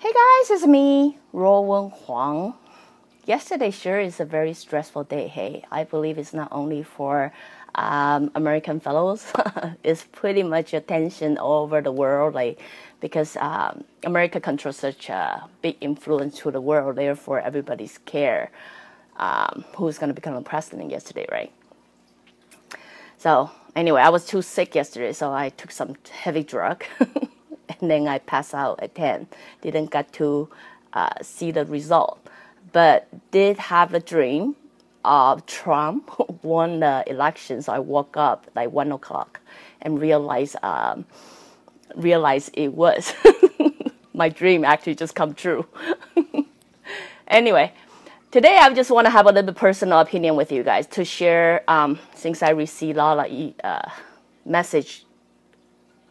Hey 0.00 0.12
guys, 0.14 0.50
it's 0.50 0.66
me, 0.66 1.18
Ruowen 1.34 1.92
Huang. 1.92 2.54
Yesterday 3.26 3.70
sure 3.70 4.00
is 4.00 4.18
a 4.18 4.24
very 4.24 4.54
stressful 4.54 5.04
day. 5.04 5.28
Hey, 5.28 5.62
I 5.70 5.84
believe 5.84 6.16
it's 6.16 6.32
not 6.32 6.48
only 6.50 6.82
for 6.82 7.34
um, 7.74 8.30
American 8.34 8.80
fellows. 8.80 9.30
it's 9.84 10.04
pretty 10.04 10.42
much 10.42 10.72
attention 10.72 11.36
all 11.36 11.64
over 11.64 11.82
the 11.82 11.92
world, 11.92 12.32
like 12.32 12.58
because 13.00 13.36
um, 13.36 13.84
America 14.02 14.40
controls 14.40 14.78
such 14.78 15.10
a 15.10 15.46
big 15.60 15.76
influence 15.82 16.38
to 16.38 16.50
the 16.50 16.62
world. 16.62 16.96
Therefore, 16.96 17.38
everybody's 17.40 17.98
care 17.98 18.50
um, 19.18 19.66
who's 19.76 19.98
going 19.98 20.08
to 20.08 20.14
become 20.14 20.34
the 20.34 20.40
president 20.40 20.90
yesterday, 20.90 21.26
right? 21.30 21.52
So 23.18 23.50
anyway, 23.76 24.00
I 24.00 24.08
was 24.08 24.24
too 24.24 24.40
sick 24.40 24.74
yesterday, 24.74 25.12
so 25.12 25.30
I 25.30 25.50
took 25.50 25.70
some 25.70 25.94
heavy 26.10 26.42
drug, 26.42 26.84
then 27.88 28.08
I 28.08 28.18
passed 28.18 28.54
out 28.54 28.82
at 28.82 28.94
ten. 28.94 29.28
Didn't 29.62 29.90
get 29.90 30.12
to 30.14 30.48
uh, 30.92 31.10
see 31.22 31.50
the 31.50 31.64
result, 31.64 32.18
but 32.72 33.06
did 33.30 33.58
have 33.58 33.94
a 33.94 34.00
dream 34.00 34.56
of 35.04 35.46
Trump 35.46 36.10
won 36.42 36.80
the 36.80 37.04
election. 37.06 37.62
So 37.62 37.72
I 37.72 37.78
woke 37.78 38.16
up 38.16 38.50
like 38.54 38.70
one 38.70 38.92
o'clock 38.92 39.40
and 39.80 40.00
realized 40.00 40.56
um, 40.62 41.04
realized 41.96 42.50
it 42.54 42.72
was 42.74 43.14
my 44.14 44.28
dream 44.28 44.64
actually 44.64 44.94
just 44.94 45.14
come 45.14 45.34
true. 45.34 45.66
anyway, 47.28 47.72
today 48.30 48.58
I 48.60 48.72
just 48.74 48.90
want 48.90 49.06
to 49.06 49.10
have 49.10 49.26
a 49.26 49.32
little 49.32 49.54
personal 49.54 50.00
opinion 50.00 50.36
with 50.36 50.52
you 50.52 50.62
guys 50.62 50.86
to 50.88 51.04
share. 51.04 51.62
Um, 51.68 51.98
since 52.14 52.42
I 52.42 52.50
received 52.50 52.98
a 52.98 53.02
lot 53.02 53.30
of 53.30 53.54
uh, 53.64 53.90
message, 54.44 55.04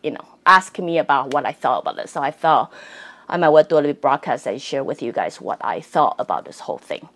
you 0.04 0.12
know, 0.12 0.26
asking 0.46 0.86
me 0.86 0.98
about 0.98 1.34
what 1.34 1.46
I 1.46 1.52
thought 1.52 1.82
about 1.82 2.00
it. 2.00 2.10
So 2.10 2.22
I 2.22 2.32
thought 2.32 2.72
I 3.28 3.38
might 3.38 3.50
well 3.50 3.64
do 3.64 3.76
a 3.76 3.78
little 3.78 3.94
broadcast 3.94 4.48
and 4.48 4.62
share 4.62 4.84
with 4.84 5.02
you 5.02 5.12
guys 5.12 5.40
what 5.40 5.64
I 5.64 5.82
thought 5.82 6.16
about 6.18 6.46
this 6.46 6.62
whole 6.62 6.80
thing. 6.80 7.08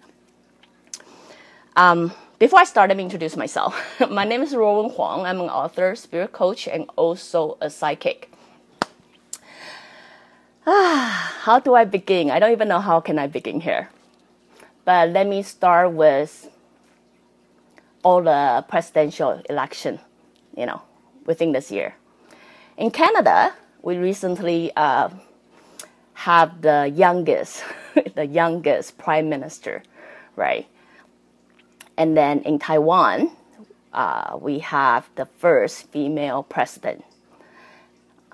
Um, 1.76 2.14
before 2.38 2.60
I 2.60 2.66
start, 2.66 2.90
let 2.90 2.98
me 2.98 3.04
introduce 3.04 3.36
myself. 3.36 3.76
My 4.10 4.26
name 4.26 4.42
is 4.42 4.54
Ruowen 4.54 4.94
Huang. 4.96 5.26
I'm 5.26 5.40
an 5.40 5.50
author, 5.50 5.96
spirit 5.96 6.32
coach, 6.34 6.68
and 6.68 6.90
also 6.96 7.58
a 7.62 7.70
psychic. 7.70 8.30
Ah, 10.68 11.36
how 11.42 11.60
do 11.60 11.74
I 11.74 11.84
begin? 11.86 12.30
I 12.30 12.40
don't 12.40 12.52
even 12.52 12.68
know 12.68 12.80
how 12.80 13.00
can 13.00 13.18
I 13.18 13.28
begin 13.28 13.62
here. 13.62 13.90
But 14.86 15.10
let 15.10 15.28
me 15.28 15.42
start 15.42 15.92
with 15.94 16.50
all 18.04 18.22
the 18.22 18.64
presidential 18.68 19.42
election, 19.50 20.00
you 20.56 20.66
know, 20.66 20.82
within 21.26 21.54
this 21.54 21.72
year. 21.72 21.96
In 22.76 22.90
Canada, 22.90 23.54
we 23.84 23.98
recently 23.98 24.72
uh, 24.76 25.10
have 26.16 26.62
the 26.64 26.92
youngest, 26.96 27.64
the 28.16 28.26
youngest 28.26 28.98
prime 28.98 29.30
minister, 29.30 29.84
right? 30.36 30.66
And 31.98 32.18
then 32.18 32.40
in 32.40 32.58
Taiwan, 32.58 33.30
uh, 33.94 34.38
we 34.42 34.58
have 34.60 35.08
the 35.16 35.26
first 35.26 35.88
female 35.92 36.42
president, 36.42 37.06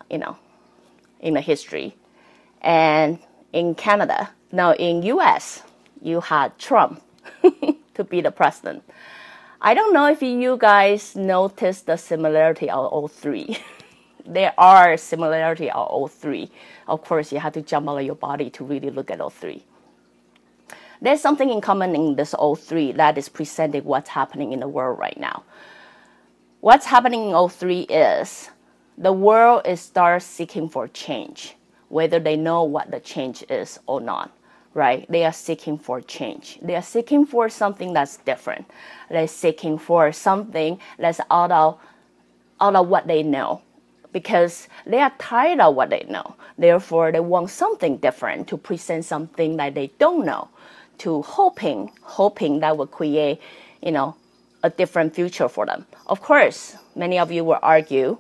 you 0.09 0.19
know, 0.19 0.37
in 1.19 1.33
the 1.33 1.41
history. 1.41 1.97
And 2.61 3.19
in 3.51 3.75
Canada, 3.75 4.29
now 4.53 4.71
in 4.71 5.03
US, 5.03 5.63
you 6.01 6.21
had 6.21 6.57
Trump 6.57 7.03
to 7.93 8.03
be 8.05 8.21
the 8.21 8.31
president. 8.31 8.83
I 9.59 9.73
don't 9.73 9.93
know 9.93 10.09
if 10.09 10.21
you 10.21 10.55
guys 10.55 11.17
noticed 11.17 11.87
the 11.87 11.97
similarity 11.97 12.69
of 12.69 12.85
all 12.85 13.09
three. 13.09 13.57
there 14.25 14.53
are 14.57 14.97
similarity 14.97 15.69
of 15.69 15.87
all 15.87 16.07
three. 16.07 16.49
Of 16.87 17.03
course, 17.03 17.31
you 17.31 17.39
have 17.39 17.53
to 17.53 17.61
jump 17.61 17.89
out 17.89 17.99
of 17.99 18.05
your 18.05 18.15
body 18.15 18.49
to 18.51 18.63
really 18.63 18.89
look 18.89 19.11
at 19.11 19.21
all 19.21 19.29
three 19.29 19.63
there's 21.01 21.21
something 21.21 21.49
in 21.49 21.61
common 21.61 21.95
in 21.95 22.15
this 22.15 22.33
all 22.33 22.55
three 22.55 22.91
that 22.93 23.17
is 23.17 23.29
presenting 23.29 23.83
what's 23.83 24.09
happening 24.09 24.51
in 24.51 24.59
the 24.59 24.67
world 24.67 24.99
right 24.99 25.17
now. 25.17 25.43
What's 26.59 26.85
happening 26.85 27.29
in 27.29 27.33
all 27.33 27.47
three 27.47 27.81
is 27.81 28.49
the 28.97 29.13
world 29.13 29.61
is 29.65 29.79
start 29.79 30.23
seeking 30.23 30.67
for 30.67 30.87
change, 30.89 31.55
whether 31.87 32.19
they 32.19 32.35
know 32.35 32.63
what 32.63 32.91
the 32.91 32.99
change 32.99 33.43
is 33.49 33.79
or 33.87 34.01
not. 34.01 34.31
Right? 34.73 35.09
They 35.09 35.25
are 35.25 35.33
seeking 35.33 35.77
for 35.77 35.99
change. 35.99 36.59
They 36.61 36.75
are 36.75 36.81
seeking 36.81 37.25
for 37.25 37.49
something 37.49 37.91
that's 37.93 38.17
different. 38.17 38.69
They're 39.09 39.27
seeking 39.27 39.79
for 39.79 40.11
something 40.11 40.79
that's 40.97 41.19
out 41.31 41.51
of 41.51 41.79
out 42.61 42.75
of 42.75 42.87
what 42.87 43.07
they 43.07 43.23
know 43.23 43.61
because 44.11 44.67
they 44.85 44.99
are 44.99 45.13
tired 45.19 45.59
of 45.59 45.75
what 45.75 45.89
they 45.89 46.05
know. 46.09 46.35
Therefore, 46.57 47.11
they 47.11 47.19
want 47.19 47.49
something 47.49 47.97
different 47.97 48.47
to 48.49 48.57
present 48.57 49.05
something 49.05 49.57
that 49.57 49.75
they 49.75 49.87
don't 49.99 50.25
know 50.25 50.49
to 50.99 51.21
hoping, 51.21 51.91
hoping 52.01 52.59
that 52.59 52.77
will 52.77 52.87
create, 52.87 53.41
you 53.81 53.91
know, 53.91 54.15
a 54.63 54.69
different 54.69 55.15
future 55.15 55.47
for 55.47 55.65
them. 55.65 55.85
Of 56.07 56.21
course, 56.21 56.75
many 56.95 57.17
of 57.17 57.31
you 57.31 57.43
will 57.43 57.59
argue, 57.61 58.17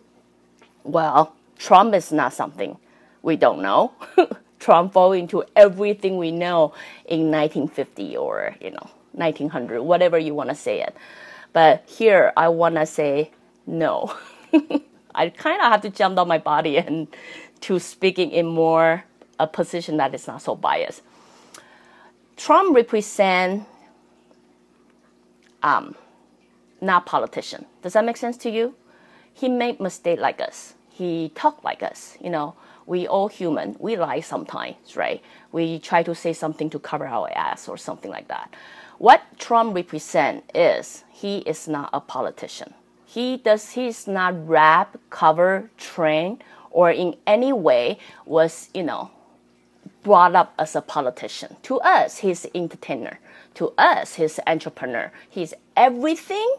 well, 0.83 1.35
Trump 1.57 1.93
is 1.93 2.11
not 2.11 2.33
something 2.33 2.77
we 3.21 3.35
don't 3.35 3.61
know. 3.61 3.93
Trump 4.59 4.93
fall 4.93 5.11
into 5.13 5.43
everything 5.55 6.17
we 6.17 6.31
know 6.31 6.73
in 7.05 7.31
1950 7.31 8.17
or, 8.17 8.55
you 8.61 8.71
know, 8.71 8.89
1900, 9.13 9.81
whatever 9.81 10.17
you 10.17 10.33
want 10.33 10.49
to 10.49 10.55
say 10.55 10.81
it. 10.81 10.95
But 11.53 11.83
here, 11.87 12.31
I 12.37 12.49
want 12.49 12.75
to 12.75 12.85
say 12.85 13.31
no. 13.65 14.15
I 15.19 15.29
kind 15.31 15.61
of 15.61 15.69
have 15.69 15.81
to 15.81 15.89
jump 15.89 16.17
on 16.17 16.29
my 16.29 16.37
body 16.37 16.77
and 16.77 17.07
to 17.61 17.77
speaking 17.77 18.31
in 18.31 18.45
more 18.45 19.03
a 19.37 19.47
position 19.47 19.97
that 19.97 20.15
is 20.15 20.27
not 20.27 20.41
so 20.41 20.55
biased. 20.55 21.01
Trump 22.37 22.73
represent 22.73 23.65
um, 25.61 25.95
not 26.79 27.05
politician. 27.05 27.65
Does 27.81 27.93
that 27.93 28.05
make 28.05 28.15
sense 28.15 28.37
to 28.37 28.49
you? 28.49 28.75
He 29.33 29.49
made 29.49 29.81
mistake 29.81 30.19
like 30.21 30.39
us. 30.39 30.75
He 30.89 31.33
talk 31.35 31.65
like 31.65 31.83
us. 31.83 32.17
You 32.21 32.29
know, 32.29 32.55
we 32.85 33.05
all 33.05 33.27
human. 33.27 33.75
We 33.77 33.97
lie 33.97 34.21
sometimes, 34.21 34.95
right? 34.95 35.21
We 35.51 35.79
try 35.79 36.01
to 36.03 36.15
say 36.15 36.31
something 36.31 36.69
to 36.69 36.79
cover 36.79 37.05
our 37.05 37.29
ass 37.35 37.67
or 37.67 37.77
something 37.77 38.09
like 38.09 38.29
that. 38.29 38.53
What 38.99 39.21
Trump 39.37 39.75
represent 39.75 40.49
is 40.55 41.03
he 41.11 41.39
is 41.39 41.67
not 41.67 41.89
a 41.91 41.99
politician. 41.99 42.73
He 43.19 43.35
does. 43.35 43.71
He's 43.71 44.07
not 44.07 44.47
rap, 44.47 44.97
cover, 45.09 45.69
train, 45.77 46.39
or 46.71 46.89
in 46.89 47.17
any 47.27 47.51
way 47.51 47.99
was 48.25 48.69
you 48.73 48.83
know 48.83 49.11
brought 50.03 50.35
up 50.35 50.53
as 50.57 50.73
a 50.73 50.81
politician. 50.81 51.57
To 51.63 51.81
us, 51.81 52.19
he's 52.19 52.45
entertainer. 52.55 53.19
To 53.55 53.73
us, 53.77 54.13
he's 54.13 54.39
entrepreneur. 54.47 55.11
He's 55.29 55.53
everything 55.75 56.49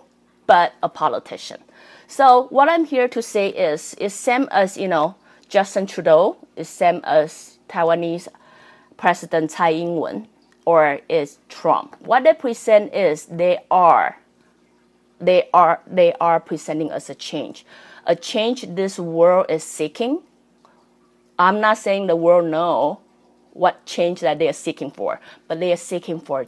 but 0.46 0.74
a 0.82 0.90
politician. 0.90 1.62
So 2.06 2.48
what 2.50 2.68
I'm 2.68 2.84
here 2.84 3.08
to 3.08 3.22
say 3.22 3.48
is, 3.48 3.94
is 3.94 4.12
same 4.12 4.46
as 4.50 4.76
you 4.76 4.88
know 4.88 5.14
Justin 5.48 5.86
Trudeau, 5.86 6.36
is 6.56 6.68
same 6.68 7.00
as 7.04 7.56
Taiwanese 7.70 8.28
President 8.98 9.50
Tsai 9.50 9.72
Ing-wen, 9.72 10.28
or 10.66 11.00
is 11.08 11.38
Trump. 11.48 11.96
What 12.00 12.24
they 12.24 12.34
present 12.34 12.92
is 12.92 13.24
they 13.24 13.60
are, 13.70 14.18
they 15.20 15.48
are, 15.52 15.80
they 15.86 16.12
are 16.14 16.40
presenting 16.40 16.90
us 16.90 17.10
a 17.10 17.14
change, 17.14 17.64
a 18.06 18.16
change 18.16 18.62
this 18.74 18.98
world 18.98 19.46
is 19.48 19.62
seeking. 19.62 20.22
I'm 21.38 21.60
not 21.60 21.78
saying 21.78 22.06
the 22.06 22.16
world 22.16 22.46
know 22.46 23.00
what 23.52 23.84
change 23.86 24.20
that 24.20 24.38
they 24.38 24.48
are 24.48 24.54
seeking 24.54 24.90
for, 24.90 25.20
but 25.48 25.60
they 25.60 25.72
are 25.72 25.76
seeking 25.76 26.20
for 26.20 26.46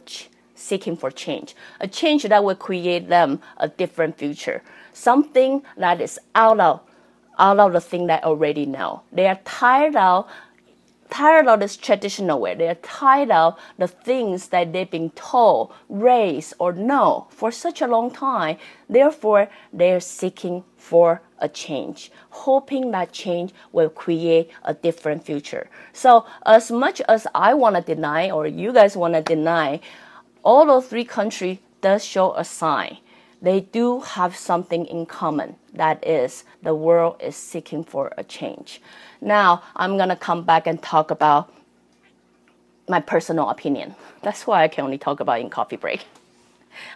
seeking 0.55 0.95
for 0.95 1.11
change, 1.11 1.55
a 1.79 1.87
change 1.87 2.23
that 2.23 2.43
will 2.43 2.55
create 2.55 3.09
them 3.09 3.41
a 3.57 3.67
different 3.67 4.17
future, 4.17 4.61
something 4.93 5.61
that 5.77 5.99
is 6.01 6.19
out 6.35 6.59
of 6.59 6.81
out 7.39 7.59
of 7.59 7.73
the 7.73 7.81
thing 7.81 8.07
that 8.07 8.23
already 8.23 8.65
know. 8.65 9.01
They 9.11 9.27
are 9.27 9.39
tired 9.43 9.95
of 9.95 10.29
tired 11.13 11.47
of 11.47 11.59
this 11.59 11.77
traditional 11.77 12.39
way. 12.39 12.55
They're 12.55 12.75
tired 12.75 13.29
of 13.29 13.55
the 13.77 13.87
things 13.87 14.47
that 14.47 14.73
they've 14.73 14.89
been 14.89 15.11
told, 15.11 15.71
raised, 15.87 16.55
or 16.57 16.73
know 16.73 17.27
for 17.29 17.51
such 17.51 17.81
a 17.81 17.87
long 17.87 18.09
time. 18.09 18.57
Therefore, 18.89 19.47
they're 19.71 19.99
seeking 19.99 20.63
for 20.75 21.21
a 21.37 21.47
change, 21.47 22.11
hoping 22.31 22.89
that 22.91 23.11
change 23.11 23.53
will 23.71 23.89
create 23.89 24.49
a 24.63 24.73
different 24.73 25.23
future. 25.23 25.69
So, 25.93 26.25
as 26.47 26.71
much 26.71 26.99
as 27.07 27.27
I 27.35 27.53
want 27.53 27.75
to 27.75 27.81
deny, 27.81 28.31
or 28.31 28.47
you 28.47 28.73
guys 28.73 28.97
want 28.97 29.13
to 29.13 29.21
deny, 29.21 29.81
all 30.43 30.65
those 30.65 30.87
three 30.87 31.05
countries 31.05 31.59
does 31.81 32.03
show 32.03 32.33
a 32.33 32.43
sign 32.43 32.97
they 33.43 33.59
do 33.59 33.99
have 33.99 34.35
something 34.37 34.85
in 34.85 35.05
common. 35.05 35.57
That 35.73 36.07
is, 36.07 36.45
the 36.63 36.73
world 36.73 37.17
is 37.19 37.35
seeking 37.35 37.83
for 37.83 38.13
a 38.17 38.23
change. 38.23 38.81
Now, 39.19 39.61
I'm 39.75 39.97
going 39.97 40.07
to 40.09 40.15
come 40.15 40.43
back 40.43 40.65
and 40.65 40.81
talk 40.81 41.11
about 41.11 41.53
my 42.87 43.01
personal 43.01 43.49
opinion. 43.49 43.95
That's 44.21 44.47
why 44.47 44.63
I 44.63 44.69
can 44.69 44.85
only 44.85 44.97
talk 44.97 45.19
about 45.19 45.41
in 45.41 45.49
coffee 45.49 45.75
break. 45.75 46.05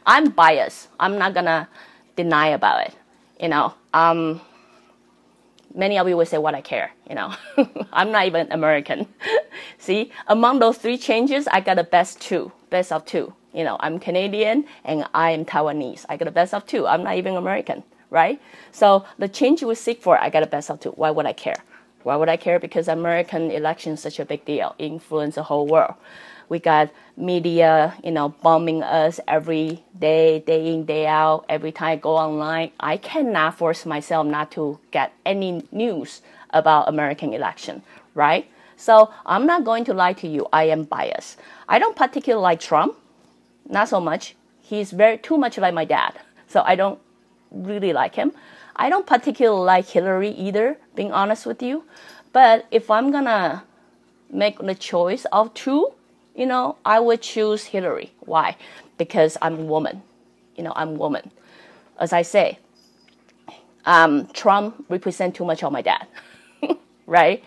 I'm 0.05 0.29
biased. 0.29 0.87
I'm 1.01 1.17
not 1.17 1.33
going 1.33 1.47
to 1.47 1.67
deny 2.15 2.47
about 2.47 2.87
it. 2.87 2.95
You 3.41 3.49
know, 3.49 3.73
um, 3.93 4.39
many 5.75 5.99
of 5.99 6.07
you 6.07 6.17
will 6.17 6.25
say, 6.25 6.39
"What 6.39 6.55
I 6.55 6.61
care," 6.61 6.91
you 7.07 7.13
know. 7.13 7.35
I'm 7.93 8.11
not 8.11 8.25
even 8.25 8.51
American. 8.51 9.07
See, 9.77 10.11
among 10.25 10.57
those 10.57 10.77
three 10.77 10.97
changes, 10.97 11.47
I 11.47 11.59
got 11.61 11.75
the 11.75 11.83
best 11.83 12.19
two, 12.19 12.51
best 12.71 12.91
of 12.91 13.05
two. 13.05 13.33
You 13.57 13.63
know, 13.63 13.77
I'm 13.79 13.97
Canadian 13.97 14.65
and 14.85 15.03
I 15.15 15.31
am 15.31 15.43
Taiwanese. 15.43 16.05
I 16.07 16.15
got 16.15 16.25
the 16.25 16.31
best 16.31 16.53
of 16.53 16.67
two. 16.67 16.85
I'm 16.85 17.01
not 17.01 17.15
even 17.15 17.35
American, 17.35 17.81
right? 18.11 18.39
So 18.71 19.03
the 19.17 19.27
change 19.27 19.61
you 19.61 19.67
would 19.67 19.79
seek 19.79 19.99
for, 19.99 20.15
I 20.15 20.29
got 20.29 20.41
the 20.41 20.45
best 20.45 20.69
of 20.69 20.79
two. 20.79 20.91
Why 20.91 21.09
would 21.09 21.25
I 21.25 21.33
care? 21.33 21.63
Why 22.03 22.17
would 22.17 22.29
I 22.29 22.37
care? 22.37 22.59
Because 22.59 22.87
American 22.87 23.49
election 23.49 23.93
is 23.93 23.99
such 23.99 24.19
a 24.19 24.25
big 24.25 24.45
deal, 24.45 24.75
influence 24.77 25.33
the 25.35 25.41
whole 25.41 25.65
world. 25.65 25.95
We 26.49 26.59
got 26.59 26.91
media, 27.17 27.95
you 28.03 28.11
know, 28.11 28.29
bombing 28.29 28.83
us 28.83 29.19
every 29.27 29.83
day, 29.97 30.37
day 30.41 30.71
in, 30.71 30.85
day 30.85 31.07
out. 31.07 31.45
Every 31.49 31.71
time 31.71 31.93
I 31.93 31.95
go 31.95 32.15
online, 32.15 32.73
I 32.79 32.97
cannot 32.97 33.57
force 33.57 33.87
myself 33.87 34.27
not 34.27 34.51
to 34.51 34.77
get 34.91 35.13
any 35.25 35.63
news 35.71 36.21
about 36.51 36.89
American 36.89 37.33
election, 37.33 37.81
right? 38.13 38.47
So 38.75 39.11
I'm 39.25 39.47
not 39.47 39.63
going 39.63 39.83
to 39.85 39.95
lie 39.95 40.13
to 40.13 40.27
you. 40.27 40.45
I 40.53 40.65
am 40.65 40.83
biased. 40.83 41.39
I 41.67 41.79
don't 41.79 41.95
particularly 41.95 42.43
like 42.43 42.59
Trump, 42.59 42.95
not 43.69 43.89
so 43.89 43.99
much. 43.99 44.35
He's 44.61 44.91
very 44.91 45.17
too 45.17 45.37
much 45.37 45.57
like 45.57 45.73
my 45.73 45.85
dad, 45.85 46.19
so 46.47 46.61
I 46.65 46.75
don't 46.75 46.99
really 47.51 47.93
like 47.93 48.15
him. 48.15 48.31
I 48.75 48.89
don't 48.89 49.07
particularly 49.07 49.65
like 49.65 49.87
Hillary 49.87 50.29
either, 50.31 50.77
being 50.95 51.11
honest 51.11 51.45
with 51.45 51.63
you. 51.63 51.83
But 52.33 52.65
if 52.71 52.91
I'm 52.91 53.11
gonna 53.11 53.63
make 54.29 54.59
the 54.59 54.75
choice 54.75 55.25
of 55.31 55.53
two, 55.53 55.93
you 56.35 56.45
know, 56.45 56.77
I 56.85 56.99
would 56.99 57.21
choose 57.21 57.65
Hillary. 57.65 58.11
Why? 58.19 58.55
Because 58.97 59.37
I'm 59.41 59.59
a 59.59 59.63
woman. 59.63 60.03
You 60.55 60.63
know, 60.63 60.73
I'm 60.75 60.89
a 60.89 60.93
woman. 60.93 61.31
As 61.99 62.13
I 62.13 62.21
say, 62.21 62.59
um, 63.85 64.27
Trump 64.33 64.85
represent 64.89 65.33
too 65.35 65.45
much 65.45 65.63
of 65.63 65.71
my 65.71 65.81
dad, 65.81 66.05
right? 67.07 67.43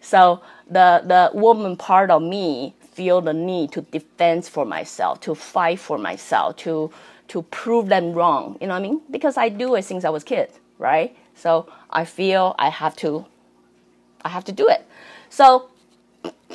So 0.00 0.42
the 0.68 1.02
the 1.04 1.30
woman 1.32 1.76
part 1.76 2.10
of 2.10 2.20
me 2.20 2.74
feel 2.94 3.20
the 3.20 3.32
need 3.32 3.72
to 3.72 3.82
defend 3.82 4.46
for 4.46 4.64
myself, 4.64 5.20
to 5.20 5.34
fight 5.34 5.78
for 5.78 5.98
myself, 5.98 6.56
to 6.58 6.90
to 7.28 7.42
prove 7.42 7.88
them 7.88 8.12
wrong. 8.12 8.58
You 8.60 8.66
know 8.68 8.74
what 8.74 8.80
I 8.80 8.82
mean? 8.82 9.00
Because 9.10 9.36
I 9.36 9.48
do 9.48 9.74
it 9.74 9.84
since 9.84 10.04
I 10.04 10.10
was 10.10 10.24
kid, 10.24 10.50
right? 10.78 11.16
So 11.34 11.66
I 11.90 12.04
feel 12.04 12.54
I 12.58 12.68
have 12.68 12.96
to 12.96 13.26
I 14.24 14.28
have 14.28 14.44
to 14.44 14.52
do 14.52 14.68
it. 14.68 14.86
So 15.28 15.68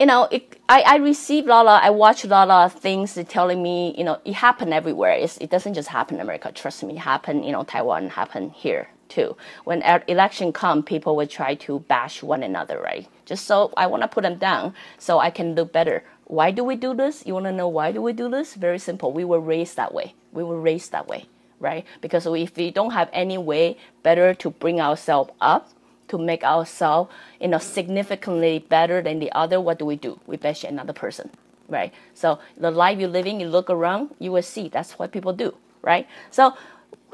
you 0.00 0.06
know, 0.06 0.24
it, 0.30 0.58
I, 0.68 0.80
I 0.82 0.96
receive 0.96 1.46
a 1.46 1.48
lot 1.48 1.66
of, 1.66 1.82
I 1.82 1.90
watch 1.90 2.24
a 2.24 2.28
lot 2.28 2.48
of 2.50 2.72
things 2.72 3.18
telling 3.28 3.62
me, 3.62 3.94
you 3.96 4.04
know, 4.04 4.20
it 4.24 4.34
happened 4.34 4.74
everywhere. 4.74 5.12
It's, 5.12 5.36
it 5.38 5.50
doesn't 5.50 5.74
just 5.74 5.88
happen 5.88 6.16
in 6.16 6.20
America. 6.20 6.50
Trust 6.52 6.82
me, 6.82 6.94
it 6.94 6.98
happened, 6.98 7.44
you 7.44 7.52
know, 7.52 7.62
Taiwan 7.62 8.08
happened 8.10 8.52
here 8.52 8.88
too. 9.08 9.36
When 9.64 9.82
election 10.08 10.52
come, 10.52 10.82
people 10.82 11.16
will 11.16 11.26
try 11.26 11.54
to 11.56 11.80
bash 11.80 12.22
one 12.22 12.42
another, 12.42 12.80
right? 12.80 13.08
Just 13.24 13.46
so 13.46 13.72
I 13.76 13.86
want 13.86 14.02
to 14.02 14.08
put 14.08 14.22
them 14.22 14.38
down 14.38 14.74
so 14.98 15.18
I 15.18 15.30
can 15.30 15.54
look 15.54 15.72
better. 15.72 16.04
Why 16.26 16.50
do 16.50 16.64
we 16.64 16.76
do 16.76 16.94
this? 16.94 17.26
You 17.26 17.34
want 17.34 17.46
to 17.46 17.52
know 17.52 17.68
why 17.68 17.92
do 17.92 18.00
we 18.00 18.12
do 18.12 18.28
this? 18.30 18.54
Very 18.54 18.78
simple. 18.78 19.12
We 19.12 19.24
were 19.24 19.40
raised 19.40 19.76
that 19.76 19.92
way. 19.92 20.14
We 20.32 20.42
were 20.42 20.60
raised 20.60 20.92
that 20.92 21.06
way, 21.06 21.26
right? 21.60 21.84
Because 22.00 22.26
if 22.26 22.56
we 22.56 22.70
don't 22.70 22.92
have 22.92 23.10
any 23.12 23.38
way 23.38 23.76
better 24.02 24.34
to 24.34 24.50
bring 24.50 24.80
ourselves 24.80 25.30
up, 25.40 25.70
to 26.08 26.18
make 26.18 26.44
ourselves 26.44 27.10
you 27.40 27.48
know 27.48 27.58
significantly 27.58 28.58
better 28.58 29.02
than 29.02 29.18
the 29.18 29.32
other, 29.32 29.60
what 29.60 29.78
do 29.78 29.84
we 29.84 29.96
do? 29.96 30.18
We 30.26 30.36
bash 30.36 30.64
another 30.64 30.92
person, 30.92 31.30
right? 31.68 31.92
So 32.14 32.38
the 32.56 32.70
life 32.70 32.98
you're 32.98 33.08
living, 33.08 33.40
you 33.40 33.48
look 33.48 33.70
around, 33.70 34.10
you 34.18 34.32
will 34.32 34.42
see 34.42 34.68
that's 34.68 34.98
what 34.98 35.12
people 35.12 35.32
do, 35.32 35.54
right? 35.82 36.06
So 36.30 36.54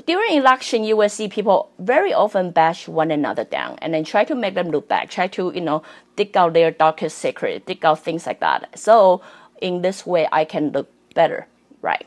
during 0.06 0.34
election, 0.34 0.84
you 0.84 0.96
will 0.96 1.08
see 1.08 1.28
people 1.28 1.70
very 1.78 2.12
often 2.12 2.50
bash 2.50 2.88
one 2.88 3.10
another 3.10 3.44
down 3.44 3.78
and 3.80 3.94
then 3.94 4.04
try 4.04 4.24
to 4.24 4.34
make 4.34 4.54
them 4.54 4.70
look 4.70 4.88
bad, 4.88 5.10
try 5.10 5.26
to 5.28 5.52
you 5.54 5.60
know 5.60 5.82
dig 6.16 6.36
out 6.36 6.52
their 6.52 6.70
darkest 6.70 7.18
secret, 7.18 7.66
dig 7.66 7.84
out 7.84 8.02
things 8.02 8.26
like 8.26 8.40
that. 8.40 8.78
So 8.78 9.22
in 9.60 9.82
this 9.82 10.06
way, 10.06 10.28
I 10.32 10.44
can 10.44 10.72
look 10.72 10.90
better, 11.14 11.46
right? 11.82 12.06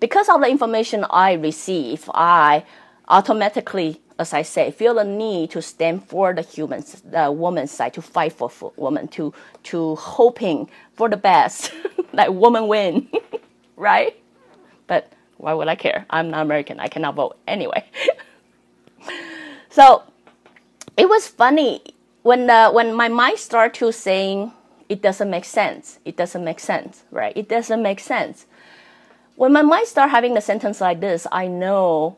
Because 0.00 0.28
of 0.28 0.40
the 0.40 0.48
information 0.48 1.04
I 1.10 1.34
receive, 1.34 2.10
I 2.12 2.64
automatically 3.08 4.00
as 4.18 4.32
I 4.32 4.42
say, 4.42 4.70
feel 4.70 4.94
the 4.94 5.04
need 5.04 5.50
to 5.50 5.62
stand 5.62 6.04
for 6.04 6.32
the 6.32 6.42
humans, 6.42 7.02
the 7.04 7.32
woman's 7.32 7.70
side, 7.72 7.94
to 7.94 8.02
fight 8.02 8.32
for, 8.32 8.48
for 8.48 8.72
women, 8.76 9.08
to 9.08 9.32
to 9.64 9.96
hoping 9.96 10.70
for 10.92 11.08
the 11.08 11.16
best, 11.16 11.72
like 12.12 12.30
woman 12.30 12.68
win, 12.68 13.08
right? 13.76 14.16
But 14.86 15.12
why 15.36 15.54
would 15.54 15.68
I 15.68 15.74
care? 15.74 16.06
I'm 16.10 16.30
not 16.30 16.42
American. 16.42 16.80
I 16.80 16.88
cannot 16.88 17.14
vote 17.14 17.36
anyway. 17.46 17.84
so 19.70 20.02
it 20.96 21.08
was 21.08 21.28
funny 21.28 21.82
when 22.22 22.46
the 22.46 22.70
when 22.70 22.94
my 22.94 23.08
mind 23.08 23.38
started 23.38 23.74
to 23.78 23.92
saying 23.92 24.52
it 24.88 25.02
doesn't 25.02 25.30
make 25.30 25.44
sense. 25.44 25.98
It 26.04 26.16
doesn't 26.16 26.44
make 26.44 26.60
sense, 26.60 27.04
right? 27.10 27.36
It 27.36 27.48
doesn't 27.48 27.82
make 27.82 28.00
sense. 28.00 28.46
When 29.36 29.52
my 29.52 29.62
mind 29.62 29.88
start 29.88 30.10
having 30.10 30.36
a 30.36 30.40
sentence 30.40 30.80
like 30.80 31.00
this, 31.00 31.26
I 31.32 31.48
know 31.48 32.16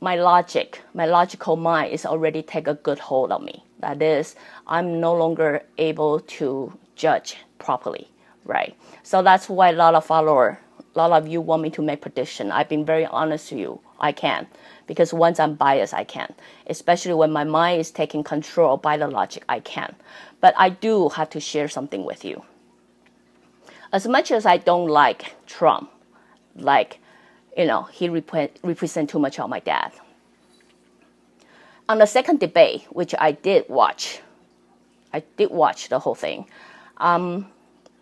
my 0.00 0.16
logic, 0.16 0.80
my 0.94 1.06
logical 1.06 1.56
mind 1.56 1.92
is 1.92 2.06
already 2.06 2.42
take 2.42 2.66
a 2.66 2.74
good 2.74 2.98
hold 2.98 3.32
of 3.32 3.42
me. 3.42 3.64
That 3.80 4.00
is, 4.02 4.36
I'm 4.66 5.00
no 5.00 5.14
longer 5.14 5.62
able 5.78 6.20
to 6.20 6.72
judge 6.94 7.36
properly, 7.58 8.08
right? 8.44 8.76
So 9.02 9.22
that's 9.22 9.48
why 9.48 9.70
a 9.70 9.72
lot 9.72 9.94
of 9.94 10.04
follower, 10.04 10.60
a 10.94 10.98
lot 10.98 11.12
of 11.12 11.28
you 11.28 11.40
want 11.40 11.62
me 11.62 11.70
to 11.70 11.82
make 11.82 12.00
prediction. 12.00 12.52
I've 12.52 12.68
been 12.68 12.84
very 12.84 13.06
honest 13.06 13.48
to 13.48 13.56
you. 13.56 13.80
I 13.98 14.12
can 14.12 14.46
because 14.86 15.14
once 15.14 15.38
I'm 15.40 15.54
biased, 15.54 15.94
I 15.94 16.04
can. 16.04 16.34
Especially 16.66 17.14
when 17.14 17.30
my 17.30 17.44
mind 17.44 17.80
is 17.80 17.90
taking 17.90 18.22
control 18.24 18.76
by 18.76 18.96
the 18.96 19.08
logic, 19.08 19.44
I 19.48 19.60
can. 19.60 19.94
But 20.40 20.54
I 20.56 20.70
do 20.70 21.08
have 21.10 21.30
to 21.30 21.40
share 21.40 21.68
something 21.68 22.04
with 22.04 22.24
you. 22.24 22.42
As 23.92 24.06
much 24.06 24.30
as 24.30 24.44
I 24.44 24.56
don't 24.56 24.88
like 24.88 25.34
Trump, 25.46 25.90
like 26.56 26.98
you 27.56 27.66
know, 27.66 27.82
he 27.84 28.08
rep- 28.08 28.58
represent 28.62 29.10
too 29.10 29.18
much 29.18 29.38
of 29.38 29.48
my 29.48 29.60
dad. 29.60 29.92
On 31.88 31.98
the 31.98 32.06
second 32.06 32.40
debate, 32.40 32.84
which 32.90 33.14
I 33.18 33.32
did 33.32 33.68
watch, 33.68 34.20
I 35.12 35.22
did 35.36 35.50
watch 35.50 35.88
the 35.88 35.98
whole 35.98 36.14
thing. 36.14 36.46
Um, 36.96 37.48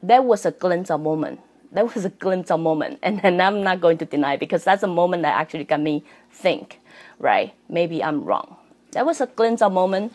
there 0.03 0.23
was 0.23 0.47
a 0.47 0.53
glimpse 0.53 0.91
of 0.91 1.01
moment. 1.01 1.41
There 1.73 1.85
was 1.85 2.05
a 2.05 2.11
glimpse 2.11 2.51
of 2.51 2.61
moment, 2.61 2.99
and, 3.03 3.25
and 3.25 3.41
I'm 3.41 3.63
not 3.63 3.81
going 3.81 3.99
to 3.99 4.05
deny 4.05 4.37
because 4.37 4.65
that's 4.65 4.83
a 4.83 4.89
moment 4.89 5.23
that 5.23 5.35
actually 5.35 5.65
got 5.65 5.81
me 5.81 6.05
think. 6.31 6.81
Right? 7.19 7.55
Maybe 7.69 8.03
I'm 8.03 8.25
wrong. 8.25 8.57
That 8.93 9.07
was 9.07 9.21
a 9.21 9.27
glimpse 9.27 9.63
of 9.63 9.73
moment. 9.73 10.13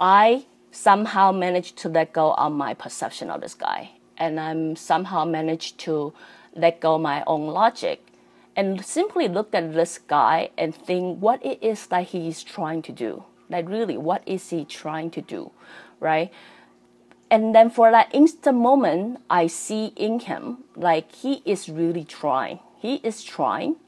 I 0.00 0.44
somehow 0.70 1.32
managed 1.32 1.78
to 1.78 1.88
let 1.88 2.12
go 2.12 2.34
of 2.34 2.52
my 2.52 2.74
perception 2.74 3.30
of 3.30 3.40
this 3.40 3.54
guy, 3.54 3.92
and 4.16 4.38
I'm 4.38 4.76
somehow 4.76 5.24
managed 5.24 5.78
to 5.78 6.12
let 6.54 6.80
go 6.80 6.98
my 6.98 7.24
own 7.26 7.46
logic 7.46 8.04
and 8.56 8.84
simply 8.84 9.28
look 9.28 9.54
at 9.54 9.72
this 9.72 9.98
guy 9.98 10.50
and 10.58 10.74
think 10.74 11.22
what 11.22 11.44
it 11.46 11.62
is 11.62 11.86
that 11.86 12.08
he 12.08 12.28
is 12.28 12.42
trying 12.42 12.82
to 12.82 12.92
do. 12.92 13.22
Like, 13.48 13.68
really, 13.68 13.96
what 13.96 14.22
is 14.26 14.50
he 14.50 14.64
trying 14.64 15.10
to 15.12 15.22
do, 15.22 15.52
right? 16.00 16.32
And 17.30 17.54
then 17.54 17.70
for 17.70 17.90
that 17.90 18.08
instant 18.14 18.58
moment, 18.58 19.20
I 19.28 19.46
see 19.46 19.92
in 19.96 20.20
him 20.20 20.64
like 20.74 21.14
he 21.14 21.42
is 21.44 21.68
really 21.68 22.04
trying. 22.04 22.60
He 22.78 22.96
is 22.96 23.22
trying. 23.22 23.76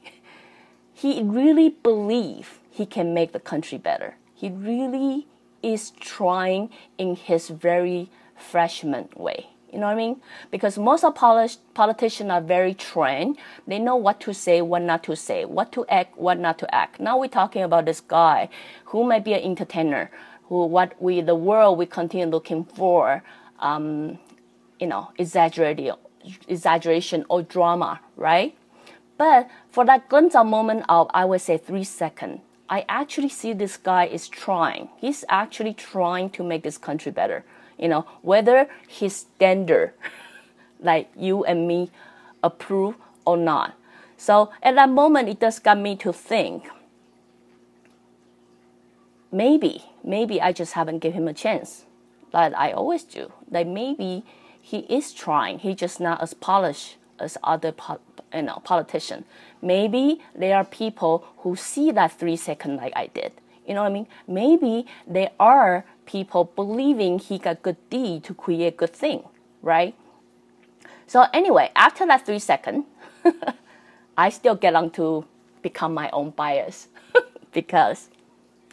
He 0.93 1.23
really 1.23 1.69
believes 1.69 2.59
he 2.69 2.85
can 2.85 3.11
make 3.11 3.31
the 3.31 3.39
country 3.39 3.79
better. 3.79 4.17
He 4.35 4.49
really 4.49 5.25
is 5.63 5.89
trying 5.99 6.69
in 6.99 7.15
his 7.15 7.49
very 7.49 8.11
freshman 8.35 9.09
way. 9.15 9.47
You 9.71 9.79
know 9.79 9.85
what 9.85 9.93
I 9.93 9.95
mean? 9.95 10.21
Because 10.51 10.77
most 10.77 11.03
of 11.03 11.15
polit- 11.15 11.57
politicians 11.73 12.29
are 12.29 12.41
very 12.41 12.73
trained. 12.73 13.37
They 13.65 13.79
know 13.79 13.95
what 13.95 14.19
to 14.21 14.33
say, 14.33 14.61
what 14.61 14.81
not 14.81 15.03
to 15.05 15.15
say, 15.15 15.45
what 15.45 15.71
to 15.71 15.85
act, 15.87 16.17
what 16.17 16.37
not 16.37 16.59
to 16.59 16.75
act. 16.75 16.99
Now 16.99 17.17
we're 17.17 17.27
talking 17.27 17.63
about 17.63 17.85
this 17.85 18.01
guy 18.01 18.49
who 18.85 19.05
might 19.05 19.23
be 19.23 19.33
an 19.33 19.41
entertainer, 19.41 20.11
who 20.51 20.65
what 20.65 21.01
we 21.01 21.21
the 21.21 21.35
world 21.35 21.77
we 21.77 21.85
continue 21.85 22.25
looking 22.27 22.65
for, 22.65 23.23
um, 23.59 24.19
you 24.81 24.87
know, 24.87 25.11
exaggeration, 25.17 25.95
exaggeration 26.49 27.23
or 27.29 27.41
drama, 27.41 28.01
right? 28.17 28.53
But 29.17 29.47
for 29.69 29.85
that 29.85 30.09
of 30.11 30.45
moment 30.45 30.83
of 30.89 31.09
I 31.13 31.23
would 31.23 31.39
say 31.39 31.57
three 31.57 31.85
seconds, 31.85 32.41
I 32.69 32.83
actually 32.89 33.29
see 33.29 33.53
this 33.53 33.77
guy 33.77 34.07
is 34.07 34.27
trying. 34.27 34.89
He's 34.97 35.23
actually 35.29 35.73
trying 35.73 36.31
to 36.31 36.43
make 36.43 36.63
this 36.63 36.77
country 36.77 37.13
better 37.13 37.45
you 37.81 37.87
know, 37.87 38.05
whether 38.21 38.69
his 38.87 39.15
standard, 39.15 39.93
like 40.79 41.09
you 41.17 41.43
and 41.43 41.67
me, 41.67 41.91
approve 42.43 42.95
or 43.25 43.35
not. 43.35 43.73
So 44.17 44.51
at 44.61 44.75
that 44.75 44.89
moment, 44.89 45.29
it 45.29 45.39
just 45.39 45.63
got 45.63 45.79
me 45.79 45.95
to 45.97 46.13
think. 46.13 46.69
Maybe, 49.31 49.83
maybe 50.03 50.41
I 50.41 50.51
just 50.51 50.73
haven't 50.73 50.99
given 50.99 51.23
him 51.23 51.27
a 51.27 51.33
chance, 51.33 51.85
like 52.33 52.53
I 52.55 52.71
always 52.71 53.03
do. 53.03 53.31
Like 53.49 53.67
maybe 53.67 54.23
he 54.61 54.79
is 54.79 55.13
trying. 55.13 55.59
He 55.59 55.75
just 55.75 55.99
not 55.99 56.21
as 56.21 56.33
polished 56.33 56.97
as 57.19 57.37
other 57.43 57.73
you 58.33 58.41
know 58.43 58.61
politician. 58.63 59.25
Maybe 59.61 60.21
there 60.35 60.55
are 60.55 60.65
people 60.65 61.25
who 61.39 61.55
see 61.55 61.91
that 61.91 62.17
three 62.19 62.35
second 62.35 62.77
like 62.77 62.93
I 62.95 63.07
did. 63.07 63.33
You 63.67 63.75
know 63.75 63.83
what 63.83 63.89
I 63.89 63.93
mean? 63.93 64.07
Maybe 64.27 64.85
there 65.07 65.31
are 65.39 65.85
people 66.05 66.45
believing 66.55 67.19
he 67.19 67.37
got 67.37 67.61
good 67.61 67.77
deed 67.89 68.23
to 68.25 68.33
create 68.33 68.77
good 68.77 68.93
thing, 68.93 69.23
right? 69.61 69.95
So 71.07 71.25
anyway, 71.33 71.71
after 71.75 72.05
that 72.07 72.25
three 72.25 72.39
second, 72.39 72.85
I 74.17 74.29
still 74.29 74.55
get 74.55 74.75
on 74.75 74.89
to 74.91 75.25
become 75.61 75.93
my 75.93 76.09
own 76.11 76.31
bias 76.31 76.87
because, 77.51 78.09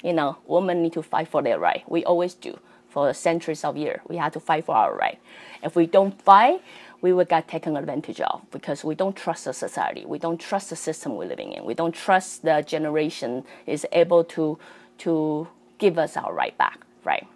you 0.03 0.13
know, 0.13 0.39
women 0.47 0.83
need 0.83 0.93
to 0.95 1.03
fight 1.03 1.29
for 1.29 1.43
their 1.43 1.59
right. 1.59 1.83
We 1.89 2.05
always 2.05 2.35
do 2.35 2.59
for 2.89 3.13
centuries 3.13 3.65
of 3.65 3.77
years. 3.77 4.01
We 4.09 4.17
have 4.17 4.33
to 4.33 4.41
fight 4.41 4.65
for 4.65 4.75
our 4.75 4.95
right. 4.95 5.19
If 5.63 5.77
we 5.77 5.87
don't 5.87 6.21
fight, 6.23 6.63
we 7.01 7.13
will 7.13 7.25
get 7.25 7.47
taken 7.47 7.77
advantage 7.77 8.21
of 8.21 8.43
because 8.51 8.85
we 8.85 8.95
don't 8.95 9.15
trust 9.17 9.45
the 9.45 9.53
society. 9.53 10.05
We 10.05 10.19
don't 10.19 10.39
trust 10.39 10.71
the 10.71 10.77
system 10.77 11.17
we're 11.17 11.29
living 11.29 11.53
in. 11.53 11.65
We 11.65 11.75
don't 11.75 11.95
trust 11.95 12.43
the 12.43 12.63
generation 12.63 13.45
is 13.67 13.87
able 13.93 14.25
to 14.25 14.59
to 14.99 15.47
give 15.79 15.97
us 15.97 16.17
our 16.17 16.33
right 16.33 16.57
back, 16.59 16.81
right? 17.05 17.27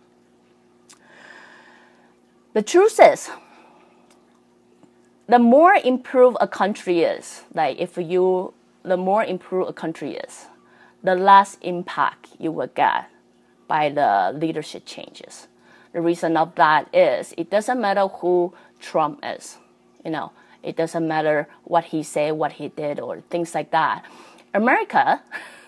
The 2.54 2.62
truth 2.62 2.99
is, 3.00 3.31
the 5.28 5.38
more 5.38 5.75
improved 5.75 6.37
a 6.40 6.49
country 6.49 7.00
is, 7.00 7.42
like 7.54 7.78
if 7.78 7.97
you, 7.97 8.52
the 8.83 8.97
more 8.97 9.25
improved 9.25 9.71
a 9.71 9.73
country 9.73 10.16
is, 10.16 10.47
the 11.03 11.15
less 11.15 11.59
impact 11.63 12.29
you 12.39 12.53
will 12.53 12.71
get 12.75 13.09
by 13.69 13.89
the 13.89 14.33
leadership 14.39 14.85
changes. 14.85 15.49
The 15.93 16.01
reason 16.01 16.37
of 16.37 16.55
that 16.55 16.95
is 16.95 17.35
it 17.37 17.51
doesn't 17.51 17.81
matter 17.81 18.07
who 18.07 18.55
Trump 18.81 19.21
is, 19.23 19.59
you 20.05 20.11
know, 20.11 20.33
it 20.63 20.77
doesn't 20.77 21.07
matter 21.07 21.49
what 21.65 21.85
he 21.85 22.03
said, 22.03 22.33
what 22.33 22.53
he 22.53 22.69
did, 22.69 23.01
or 23.01 23.21
things 23.31 23.55
like 23.55 23.71
that. 23.73 24.05
America 24.55 25.23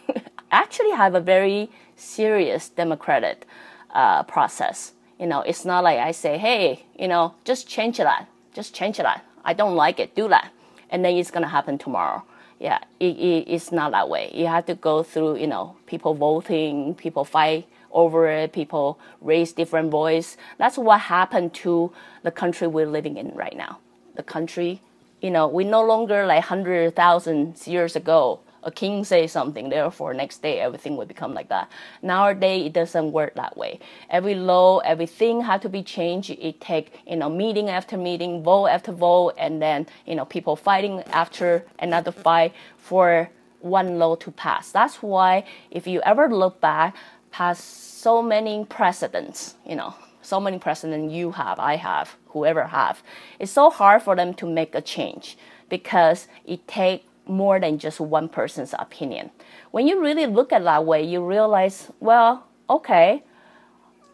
actually 0.51 0.93
have 0.93 1.15
a 1.15 1.21
very 1.21 1.71
serious 1.97 2.69
democratic 2.69 3.47
uh, 3.91 4.23
process. 4.23 4.93
You 5.19 5.27
know, 5.27 5.41
it's 5.41 5.65
not 5.65 5.85
like 5.85 5.99
I 5.99 6.13
say, 6.13 6.39
hey, 6.39 6.85
you 6.99 7.09
know, 7.09 7.35
just 7.45 7.69
change 7.69 7.99
that, 7.99 8.29
just 8.53 8.75
change 8.75 8.99
that. 8.99 9.25
I 9.45 9.53
don't 9.53 9.75
like 9.75 10.01
it, 10.01 10.15
do 10.15 10.29
that, 10.29 10.53
and 10.91 11.05
then 11.05 11.17
it's 11.17 11.31
gonna 11.31 11.49
happen 11.49 11.79
tomorrow. 11.79 12.25
Yeah, 12.59 12.79
it, 13.01 13.17
it, 13.17 13.49
it's 13.49 13.73
not 13.73 13.93
that 13.93 14.09
way. 14.09 14.31
You 14.33 14.47
have 14.47 14.67
to 14.67 14.75
go 14.75 15.03
through, 15.03 15.37
you 15.37 15.47
know, 15.47 15.77
people 15.87 16.15
voting, 16.15 16.95
people 16.95 17.25
fight 17.25 17.67
over 17.93 18.29
it, 18.29 18.53
people 18.53 18.99
raise 19.21 19.53
different 19.53 19.91
voice. 19.91 20.37
That's 20.59 20.79
what 20.79 21.01
happened 21.03 21.55
to 21.55 21.93
the 22.23 22.31
country 22.31 22.67
we're 22.67 22.87
living 22.87 23.17
in 23.17 23.33
right 23.35 23.57
now. 23.57 23.79
The 24.17 24.23
country, 24.23 24.81
you 25.21 25.31
know, 25.31 25.49
we 25.49 25.65
no 25.65 25.83
longer 25.85 26.27
like 26.27 26.45
hundred 26.45 26.97
thousand 26.97 27.67
years 27.67 27.97
ago. 27.97 28.41
A 28.65 28.71
king 28.71 29.05
says 29.05 29.33
something, 29.33 29.69
therefore 29.69 30.15
next 30.15 30.43
day 30.43 30.61
everything 30.61 30.97
will 30.97 31.07
become 31.07 31.35
like 31.35 31.49
that. 31.49 31.71
Nowadays 32.03 32.67
it 32.67 32.73
doesn't 32.73 33.13
work 33.13 33.35
that 33.35 33.57
way. 33.57 33.79
Every 34.11 34.35
law, 34.35 34.79
everything 34.79 35.43
had 35.43 35.63
to 35.63 35.69
be 35.69 35.83
changed. 35.83 36.31
It 36.31 36.61
take 36.61 36.93
you 37.07 37.17
know 37.17 37.29
meeting 37.29 37.69
after 37.69 37.97
meeting, 37.97 38.43
vote 38.43 38.69
after 38.69 38.93
vote, 38.93 39.35
and 39.39 39.61
then 39.61 39.87
you 40.07 40.15
know 40.15 40.25
people 40.25 40.57
fighting 40.57 41.03
after 41.13 41.65
another 41.79 42.13
fight 42.13 42.53
for 42.79 43.31
one 43.61 43.99
law 43.99 44.15
to 44.17 44.31
pass. 44.31 44.73
That's 44.73 44.97
why 45.03 45.45
if 45.71 45.87
you 45.87 46.01
ever 46.03 46.29
look 46.29 46.61
back, 46.61 46.95
past 47.31 48.01
so 48.01 48.23
many 48.23 48.65
precedents, 48.67 49.57
you 49.67 49.75
know, 49.75 49.95
so 50.23 50.39
many 50.39 50.59
precedents 50.59 51.13
you 51.13 51.33
have, 51.33 51.59
I 51.59 51.77
have, 51.77 52.17
whoever 52.29 52.65
have. 52.65 53.03
It's 53.39 53.51
so 53.53 53.71
hard 53.71 54.03
for 54.03 54.15
them 54.15 54.35
to 54.35 54.47
make 54.47 54.75
a 54.75 54.81
change 54.81 55.37
because 55.69 56.29
it 56.45 56.69
takes 56.69 57.05
more 57.27 57.59
than 57.61 57.79
just 57.79 58.01
one 58.01 58.29
person's 58.29 58.75
opinion. 58.79 59.31
When 59.71 59.87
you 59.87 60.01
really 60.01 60.27
look 60.27 60.53
at 60.53 60.65
that 60.65 60.85
way, 60.85 61.03
you 61.03 61.25
realize, 61.25 61.91
well, 62.01 62.47
okay, 62.69 63.23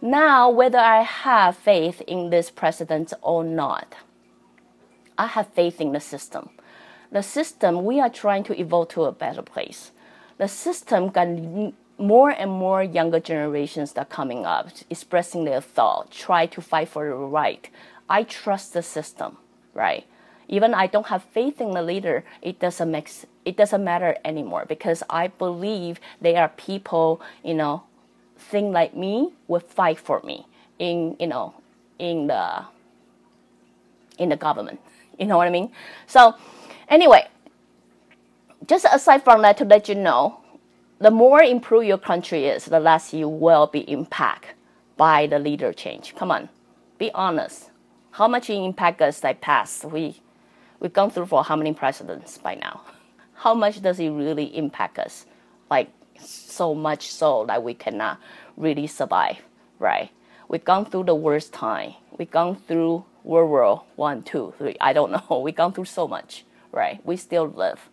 now 0.01 0.51
whether 0.51 0.79
I 0.79 1.03
have 1.03 1.57
faith 1.57 2.01
in 2.03 2.31
this 2.31 2.51
president 2.51 3.13
or 3.23 3.45
not, 3.45 3.95
I 5.19 5.27
have 5.27 5.49
faith 5.49 5.81
in 5.81 5.93
the 5.93 6.01
system. 6.01 6.51
The 7.13 7.23
system, 7.23 7.85
we 7.85 8.01
are 8.01 8.09
trying 8.09 8.45
to 8.45 8.59
evolve 8.59 8.89
to 8.91 9.05
a 9.05 9.13
better 9.13 9.43
place. 9.43 9.91
The 10.39 10.49
system 10.49 11.11
can 11.11 11.75
more 12.01 12.31
and 12.31 12.51
more 12.51 12.83
younger 12.83 13.21
generations 13.21 13.93
that 13.93 14.01
are 14.01 14.05
coming 14.07 14.47
up 14.47 14.69
expressing 14.89 15.45
their 15.45 15.61
thought 15.61 16.11
try 16.11 16.47
to 16.47 16.61
fight 16.63 16.89
for 16.89 17.07
the 17.07 17.15
right 17.15 17.69
i 18.09 18.23
trust 18.23 18.73
the 18.73 18.83
system 18.83 19.37
right 19.75 20.07
even 20.51 20.75
i 20.75 20.87
don't 20.87 21.07
have 21.07 21.23
faith 21.23 21.61
in 21.61 21.71
the 21.71 21.83
leader 21.83 22.23
it 22.43 22.59
doesn't 22.59 22.91
make 22.91 23.11
it 23.45 23.57
doesn't 23.57 23.83
matter 23.83 24.17
anymore 24.25 24.67
because 24.69 25.03
i 25.09 25.27
believe 25.27 25.99
there 26.21 26.43
are 26.43 26.49
people 26.51 27.21
you 27.43 27.55
know 27.55 27.83
think 28.37 28.75
like 28.75 28.95
me 28.95 29.33
will 29.49 29.61
fight 29.61 29.99
for 29.99 30.21
me 30.23 30.47
in 30.79 31.17
you 31.19 31.27
know 31.27 31.55
in 31.99 32.27
the 32.27 32.65
in 34.19 34.29
the 34.29 34.37
government 34.37 34.79
you 35.19 35.25
know 35.25 35.39
what 35.39 35.47
i 35.47 35.51
mean 35.51 35.71
so 36.07 36.35
anyway 36.89 37.27
just 38.67 38.85
aside 38.93 39.25
from 39.25 39.43
that 39.43 39.57
to 39.57 39.65
let 39.65 39.89
you 39.89 39.95
know 39.95 40.41
the 41.01 41.11
more 41.11 41.43
improved 41.43 41.87
your 41.87 41.99
country 41.99 42.45
is, 42.47 42.67
the 42.67 42.79
less 42.79 43.15
you 43.15 43.27
will 43.27 43.67
be 43.67 43.81
impacted 43.91 44.55
by 44.99 45.27
the 45.27 45.39
leader 45.39 45.73
change. 45.73 46.15
Come 46.15 46.31
on, 46.31 46.51
be 46.99 47.11
honest. 47.15 47.71
How 48.13 48.29
much 48.29 48.51
impact 48.51 49.01
us 49.01 49.21
that 49.21 49.41
past? 49.41 49.87
We 49.87 50.21
we've 50.81 50.93
gone 50.93 51.11
through 51.11 51.27
for 51.27 51.45
how 51.45 51.57
many 51.57 51.73
presidents 51.73 52.39
by 52.39 52.55
now? 52.55 52.83
How 53.35 53.55
much 53.55 53.81
does 53.81 53.99
it 53.99 54.11
really 54.11 54.55
impact 54.55 54.99
us? 54.99 55.25
Like 55.71 55.89
so 56.19 56.75
much 56.75 57.11
so 57.11 57.47
that 57.47 57.63
we 57.63 57.73
cannot 57.73 58.21
really 58.59 58.87
survive, 58.87 59.39
right? 59.79 60.11
We've 60.49 60.65
gone 60.65 60.85
through 60.85 61.05
the 61.05 61.15
worst 61.15 61.51
time. 61.55 61.95
We've 62.19 62.31
gone 62.31 62.57
through 62.57 63.07
World 63.25 63.51
War 63.51 63.83
One, 63.97 64.23
Two, 64.23 64.53
Three. 64.59 64.77
I 64.79 64.93
don't 64.93 65.11
know. 65.31 65.41
We've 65.41 65.57
gone 65.57 65.73
through 65.73 65.87
so 65.87 66.07
much, 66.07 66.45
right? 66.71 67.01
We 67.07 67.17
still 67.17 67.49
live 67.49 67.89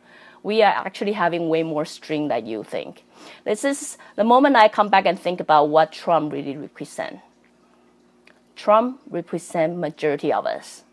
we 0.48 0.62
are 0.62 0.72
actually 0.86 1.12
having 1.12 1.50
way 1.50 1.62
more 1.62 1.84
string 1.84 2.29
than 2.29 2.46
you 2.46 2.63
think. 2.63 3.03
This 3.44 3.65
is 3.65 3.98
the 4.15 4.24
moment 4.24 4.56
I 4.56 4.70
come 4.70 4.88
back 4.88 5.06
and 5.06 5.20
think 5.20 5.41
about 5.41 5.67
what 5.67 5.91
Trump 5.91 6.32
really 6.32 6.56
represent. 6.56 7.20
Trump 8.56 9.01
represent 9.10 9.77
majority 9.77 10.32
of 10.32 10.46
us, 10.46 10.84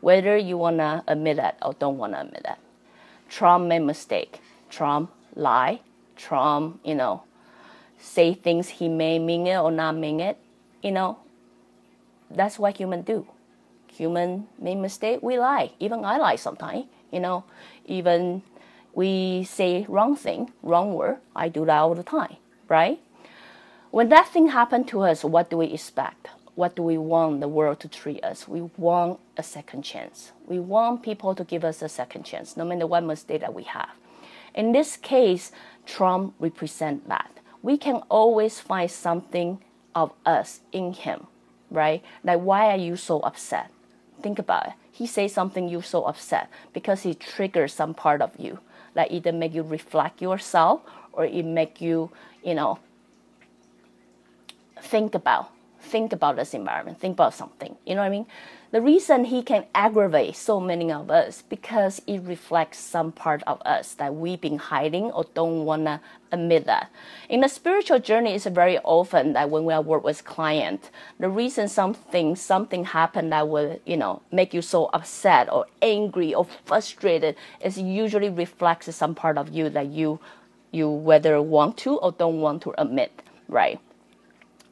whether 0.00 0.36
you 0.36 0.56
wanna 0.56 1.04
admit 1.06 1.36
that 1.36 1.58
or 1.62 1.74
don't 1.74 1.98
wanna 1.98 2.20
admit 2.20 2.42
that. 2.44 2.58
Trump 3.28 3.66
made 3.66 3.80
mistake. 3.80 4.40
Trump 4.70 5.10
lie. 5.34 5.80
Trump, 6.16 6.80
you 6.84 6.94
know, 6.94 7.22
say 7.98 8.34
things 8.34 8.68
he 8.68 8.88
may 8.88 9.18
mean 9.18 9.46
it 9.46 9.56
or 9.56 9.70
not 9.70 9.96
mean 9.96 10.20
it. 10.20 10.36
You 10.82 10.92
know, 10.92 11.18
that's 12.30 12.58
what 12.58 12.76
human 12.76 13.02
do. 13.02 13.26
Human 13.88 14.48
make 14.58 14.78
mistake. 14.78 15.20
We 15.22 15.38
lie. 15.38 15.72
Even 15.78 16.04
I 16.04 16.18
lie 16.18 16.36
sometimes. 16.36 16.86
You 17.10 17.20
know, 17.20 17.44
even 17.86 18.42
we 18.94 19.44
say 19.44 19.86
wrong 19.88 20.16
thing, 20.16 20.52
wrong 20.62 20.94
word. 20.94 21.18
I 21.34 21.48
do 21.48 21.64
that 21.66 21.78
all 21.78 21.94
the 21.94 22.02
time, 22.02 22.36
right? 22.68 23.00
When 23.90 24.08
that 24.10 24.28
thing 24.28 24.48
happened 24.48 24.88
to 24.88 25.02
us, 25.02 25.24
what 25.24 25.50
do 25.50 25.56
we 25.56 25.66
expect? 25.66 26.28
What 26.58 26.74
do 26.74 26.82
we 26.82 26.98
want 26.98 27.38
the 27.38 27.46
world 27.46 27.78
to 27.78 27.88
treat 27.88 28.24
us? 28.24 28.48
We 28.48 28.62
want 28.76 29.20
a 29.36 29.44
second 29.44 29.82
chance. 29.82 30.32
We 30.44 30.58
want 30.58 31.04
people 31.04 31.32
to 31.36 31.44
give 31.44 31.62
us 31.62 31.82
a 31.82 31.88
second 31.88 32.24
chance, 32.24 32.56
no 32.56 32.64
matter 32.64 32.84
what 32.84 33.04
mistake 33.04 33.42
that 33.42 33.54
we 33.54 33.62
have. 33.62 33.90
In 34.56 34.72
this 34.72 34.96
case, 34.96 35.52
Trump 35.86 36.34
represents 36.40 37.06
that. 37.06 37.30
We 37.62 37.78
can 37.78 38.02
always 38.08 38.58
find 38.58 38.90
something 38.90 39.62
of 39.94 40.10
us 40.26 40.58
in 40.72 40.94
him, 40.94 41.28
right? 41.70 42.02
Like, 42.24 42.40
why 42.40 42.72
are 42.72 42.76
you 42.76 42.96
so 42.96 43.20
upset? 43.20 43.70
Think 44.20 44.40
about 44.40 44.66
it. 44.66 44.72
He 44.90 45.06
says 45.06 45.32
something 45.32 45.68
you're 45.68 45.84
so 45.84 46.06
upset 46.06 46.50
because 46.72 47.04
he 47.04 47.14
triggers 47.14 47.72
some 47.72 47.94
part 47.94 48.20
of 48.20 48.32
you 48.36 48.58
that 48.94 49.12
either 49.12 49.30
make 49.30 49.54
you 49.54 49.62
reflect 49.62 50.20
yourself 50.20 50.80
or 51.12 51.24
it 51.24 51.44
make 51.44 51.80
you, 51.80 52.10
you 52.42 52.56
know, 52.56 52.80
think 54.82 55.14
about 55.14 55.52
think 55.88 56.12
about 56.12 56.36
this 56.36 56.54
environment, 56.54 57.00
think 57.00 57.14
about 57.14 57.34
something. 57.34 57.76
You 57.86 57.94
know 57.94 58.02
what 58.02 58.08
I 58.08 58.10
mean? 58.10 58.26
The 58.70 58.82
reason 58.82 59.24
he 59.24 59.42
can 59.42 59.64
aggravate 59.74 60.36
so 60.36 60.60
many 60.60 60.92
of 60.92 61.10
us 61.10 61.42
because 61.48 62.02
it 62.06 62.20
reflects 62.20 62.78
some 62.78 63.12
part 63.12 63.42
of 63.46 63.62
us 63.62 63.94
that 63.94 64.14
we've 64.14 64.40
been 64.40 64.58
hiding 64.58 65.04
or 65.04 65.24
don't 65.32 65.64
wanna 65.64 66.02
admit 66.30 66.66
that. 66.66 66.90
In 67.30 67.40
the 67.40 67.48
spiritual 67.48 67.98
journey, 67.98 68.34
it's 68.34 68.44
very 68.44 68.78
often 68.80 69.32
that 69.32 69.48
when 69.48 69.64
we 69.64 69.78
work 69.78 70.04
with 70.04 70.26
client, 70.26 70.90
the 71.18 71.30
reason 71.30 71.66
something 71.66 72.36
something 72.36 72.84
happened 72.84 73.32
that 73.32 73.48
will 73.48 73.80
you 73.86 73.96
know 73.96 74.20
make 74.30 74.52
you 74.52 74.60
so 74.60 74.90
upset 74.92 75.50
or 75.50 75.64
angry 75.80 76.34
or 76.34 76.44
frustrated 76.66 77.36
is 77.62 77.78
usually 77.78 78.28
reflects 78.28 78.94
some 78.94 79.14
part 79.14 79.38
of 79.38 79.48
you 79.48 79.70
that 79.70 79.86
you 79.86 80.20
you 80.72 80.90
whether 80.90 81.40
want 81.40 81.78
to 81.78 81.96
or 81.96 82.12
don't 82.12 82.42
want 82.42 82.60
to 82.62 82.74
admit, 82.78 83.22
right? 83.48 83.80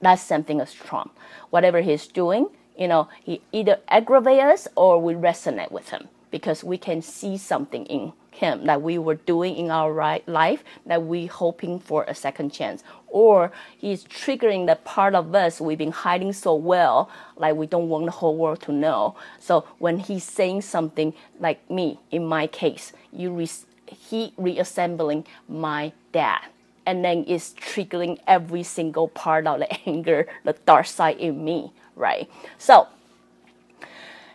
That's 0.07 0.23
something 0.23 0.61
as 0.61 0.73
Trump. 0.73 1.19
Whatever 1.51 1.81
he's 1.81 2.07
doing, 2.07 2.47
you 2.79 2.87
know, 2.87 3.09
he 3.25 3.41
either 3.51 3.81
aggravates 3.89 4.41
us 4.45 4.69
or 4.77 5.03
we 5.03 5.15
resonate 5.15 5.73
with 5.73 5.89
him 5.89 6.07
because 6.31 6.63
we 6.63 6.79
can 6.79 7.03
see 7.03 7.37
something 7.37 7.85
in 7.87 8.13
him 8.31 8.67
that 8.67 8.83
we 8.83 8.99
were 8.99 9.17
doing 9.17 9.57
in 9.57 9.69
our 9.69 9.93
right 9.93 10.23
life 10.29 10.63
that 10.87 11.03
we 11.03 11.27
hoping 11.27 11.81
for 11.81 12.05
a 12.05 12.15
second 12.15 12.53
chance. 12.53 12.85
Or 13.09 13.51
he's 13.77 14.05
triggering 14.05 14.69
the 14.69 14.77
part 14.77 15.17
of 15.17 15.35
us 15.35 15.61
we've 15.61 15.77
been 15.77 15.91
hiding 15.91 16.33
so 16.33 16.55
well 16.55 17.11
like 17.37 17.57
we 17.57 17.67
don't 17.67 17.89
want 17.89 18.05
the 18.05 18.13
whole 18.13 18.37
world 18.37 18.61
to 18.63 18.73
know. 18.73 19.17
So 19.41 19.65
when 19.79 19.99
he's 19.99 20.23
saying 20.23 20.63
something 20.63 21.15
like 21.41 21.69
me 21.69 21.99
in 22.13 22.27
my 22.27 22.47
case 22.47 22.93
you 23.13 23.33
re- 23.33 23.51
he 23.89 24.33
reassembling 24.37 25.27
my 25.49 25.93
dad 26.13 26.43
and 26.87 27.05
then 27.05 27.25
it's 27.26 27.52
triggering 27.55 28.19
every 28.26 28.62
single 28.62 29.09
part 29.09 29.47
of 29.47 29.59
the 29.59 29.69
anger 29.88 30.26
the 30.45 30.55
dark 30.64 30.87
side 30.87 31.19
in 31.19 31.45
me 31.45 31.73
right 31.95 32.31
so 32.59 32.87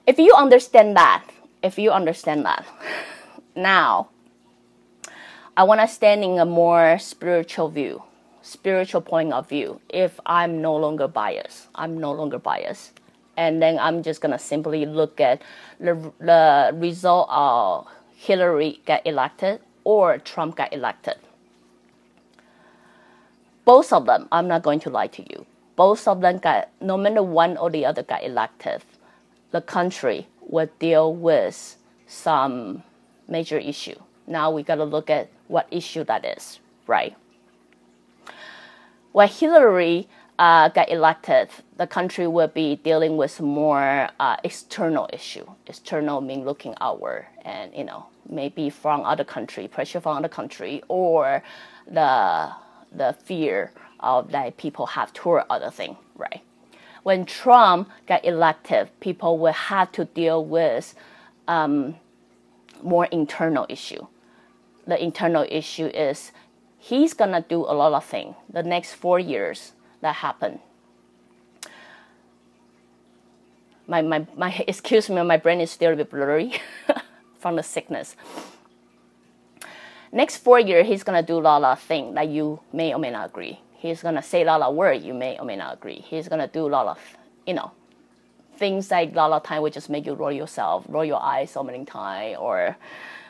if 0.06 0.20
you 0.20 0.34
understand 0.36 0.96
that 0.96 1.24
if 1.64 1.80
you 1.80 1.92
understand 1.92 2.46
that 2.46 2.66
now 3.56 4.10
I 5.58 5.64
want 5.64 5.82
to 5.82 5.88
stand 5.88 6.24
in 6.24 6.40
a 6.40 6.46
more 6.46 6.98
spiritual 6.98 7.68
view, 7.68 8.04
spiritual 8.42 9.02
point 9.02 9.34
of 9.34 9.50
view. 9.50 9.82
If 9.90 10.18
I'm 10.26 10.62
no 10.62 10.76
longer 10.78 11.10
biased, 11.10 11.68
I'm 11.76 12.00
no 12.00 12.14
longer 12.14 12.40
biased. 12.40 12.94
And 13.36 13.62
then 13.62 13.78
I'm 13.78 14.02
just 14.02 14.22
going 14.22 14.32
to 14.32 14.40
simply 14.40 14.86
look 14.86 15.20
at 15.20 15.42
the, 15.80 16.12
the 16.20 16.72
result 16.74 17.28
of 17.30 17.88
Hillary 18.16 18.80
got 18.86 19.06
elected 19.06 19.60
or 19.84 20.20
Trump 20.20 20.56
got 20.56 20.72
elected. 20.72 21.16
Both 23.66 23.94
of 23.94 24.06
them, 24.06 24.28
I'm 24.32 24.48
not 24.48 24.64
going 24.64 24.80
to 24.82 24.90
lie 24.90 25.08
to 25.08 25.22
you, 25.30 25.46
both 25.76 26.08
of 26.08 26.22
them 26.22 26.38
got, 26.38 26.70
no 26.80 26.98
matter 26.98 27.24
one 27.24 27.58
or 27.58 27.70
the 27.70 27.86
other 27.86 28.04
got 28.04 28.24
elected, 28.24 28.84
the 29.52 29.62
country 29.62 30.28
will 30.42 30.70
deal 30.80 31.14
with 31.14 31.78
some 32.08 32.84
major 33.28 33.58
issue. 33.58 34.00
Now 34.28 34.52
we 34.52 34.64
got 34.64 34.76
to 34.76 34.84
look 34.84 35.10
at 35.10 35.30
what 35.48 35.68
issue 35.72 36.04
that 36.06 36.26
is, 36.26 36.60
right? 36.88 37.16
When 39.12 39.28
Hillary 39.28 40.08
uh, 40.40 40.70
got 40.70 40.90
elected, 40.90 41.50
the 41.78 41.88
country 41.88 42.28
will 42.28 42.48
be 42.48 42.78
dealing 42.78 43.18
with 43.18 43.42
more 43.42 44.10
uh, 44.20 44.38
external 44.44 45.10
issue. 45.14 45.46
External 45.68 46.22
mean 46.22 46.46
looking 46.46 46.74
outward, 46.80 47.28
and 47.44 47.74
you 47.76 47.84
know 47.84 48.06
maybe 48.30 48.70
from 48.70 49.02
other 49.02 49.24
country, 49.24 49.68
pressure 49.68 50.00
from 50.00 50.18
other 50.18 50.30
country, 50.30 50.82
or 50.88 51.44
the 51.88 52.52
the 52.92 53.16
fear 53.24 53.72
of 54.00 54.32
that 54.32 54.58
people 54.58 54.86
have 54.88 55.14
toward 55.14 55.44
other 55.50 55.72
thing, 55.72 55.98
right? 56.16 56.42
When 57.04 57.26
Trump 57.26 57.90
got 58.08 58.24
elected, 58.26 58.90
people 59.00 59.38
will 59.38 59.54
have 59.54 59.92
to 59.94 60.06
deal 60.06 60.44
with 60.44 60.94
um, 61.48 61.96
more 62.84 63.06
internal 63.06 63.66
issue. 63.70 64.06
The 64.86 65.02
internal 65.02 65.46
issue 65.50 65.88
is 65.88 66.32
he's 66.78 67.14
gonna 67.14 67.46
do 67.48 67.60
a 67.62 67.74
lot 67.74 67.94
of 67.94 68.04
things 68.04 68.36
the 68.50 68.64
next 68.64 68.94
four 68.94 69.20
years 69.20 69.74
that 70.02 70.16
happen. 70.16 70.60
My, 73.88 74.02
my, 74.02 74.26
my 74.36 74.50
excuse 74.68 75.10
me, 75.10 75.22
my 75.24 75.38
brain 75.38 75.60
is 75.60 75.72
still 75.72 75.94
a 75.94 75.96
bit 75.96 76.10
blurry 76.10 76.54
from 77.40 77.56
the 77.56 77.64
sickness. 77.64 78.16
Next 80.14 80.38
four 80.38 80.60
years, 80.60 80.88
he's 80.88 81.04
gonna 81.04 81.24
do 81.24 81.38
a 81.38 81.40
lot 81.40 81.64
of 81.64 81.80
things 81.80 82.16
that 82.16 82.28
you 82.28 82.60
may 82.74 82.94
or 82.94 83.00
may 83.00 83.12
not 83.12 83.30
agree. 83.30 83.62
He's 83.72 84.02
gonna 84.02 84.22
say 84.22 84.42
a 84.42 84.46
lot 84.46 84.62
of 84.62 84.76
words 84.76 85.06
you 85.06 85.14
may 85.14 85.40
or 85.40 85.46
may 85.46 85.56
not 85.56 85.74
agree. 85.74 86.04
He's 86.06 86.28
gonna 86.28 86.48
do 86.48 86.68
a 86.68 86.70
lot 86.70 86.88
of, 86.88 87.00
you 87.48 87.54
know, 87.54 87.72
things 88.58 88.92
like 88.92 89.14
a 89.14 89.16
lot 89.16 89.32
of 89.32 89.44
time 89.44 89.62
would 89.62 89.72
just 89.72 89.90
make 89.90 90.06
you 90.06 90.14
roll 90.14 90.32
yourself, 90.32 90.84
roll 90.90 91.06
your 91.06 91.22
eyes 91.22 91.52
so 91.52 91.64
many 91.64 91.86
times, 91.86 92.38
or 92.40 92.76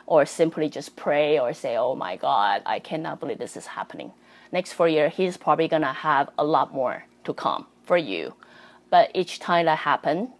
or 0.06 0.26
simply 0.26 0.68
just 0.68 0.96
pray 0.96 1.38
or 1.38 1.52
say, 1.54 1.76
"Oh 1.76 1.94
my 1.94 2.16
God, 2.16 2.62
I 2.66 2.80
cannot 2.80 3.20
believe 3.20 3.38
this 3.38 3.56
is 3.56 3.66
happening." 3.66 4.12
Next 4.50 4.72
four 4.72 4.88
year, 4.88 5.08
he's 5.08 5.36
probably 5.36 5.68
gonna 5.68 5.92
have 5.92 6.30
a 6.36 6.44
lot 6.44 6.74
more 6.74 7.04
to 7.24 7.32
come 7.32 7.66
for 7.84 7.96
you, 7.96 8.34
but 8.90 9.10
each 9.14 9.38
time 9.38 9.66
that 9.66 9.78
happens, 9.78 10.30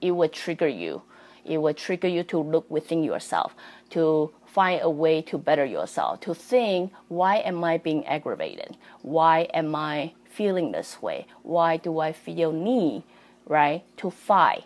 it 0.00 0.10
would 0.10 0.32
trigger 0.32 0.68
you. 0.68 1.02
It 1.44 1.58
would 1.58 1.76
trigger 1.76 2.08
you 2.08 2.24
to 2.24 2.38
look 2.38 2.68
within 2.68 3.04
yourself, 3.04 3.54
to 3.90 4.32
find 4.54 4.80
a 4.82 4.88
way 4.88 5.20
to 5.20 5.36
better 5.36 5.64
yourself, 5.64 6.20
to 6.20 6.32
think, 6.34 6.92
why 7.08 7.38
am 7.38 7.62
I 7.64 7.78
being 7.78 8.06
aggravated? 8.06 8.76
Why 9.02 9.48
am 9.52 9.74
I 9.74 10.14
feeling 10.24 10.72
this 10.72 11.02
way? 11.02 11.26
Why 11.42 11.76
do 11.76 11.98
I 11.98 12.12
feel 12.12 12.52
need 12.52 13.02
right, 13.46 13.82
to 13.98 14.10
fight 14.10 14.64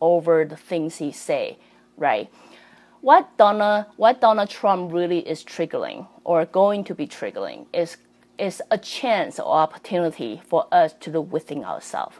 over 0.00 0.44
the 0.44 0.56
things 0.56 0.96
he 0.96 1.12
say, 1.12 1.58
right? 1.96 2.30
What 3.00 3.36
Donald, 3.36 3.86
what 3.96 4.20
Donald 4.20 4.50
Trump 4.50 4.92
really 4.92 5.20
is 5.20 5.42
triggering 5.42 6.06
or 6.24 6.44
going 6.44 6.84
to 6.84 6.94
be 6.94 7.06
triggering 7.06 7.66
is 7.72 7.96
is 8.38 8.62
a 8.70 8.78
chance 8.78 9.38
or 9.38 9.54
opportunity 9.54 10.40
for 10.48 10.66
us 10.72 10.94
to 11.00 11.10
look 11.10 11.30
within 11.30 11.64
ourselves, 11.64 12.16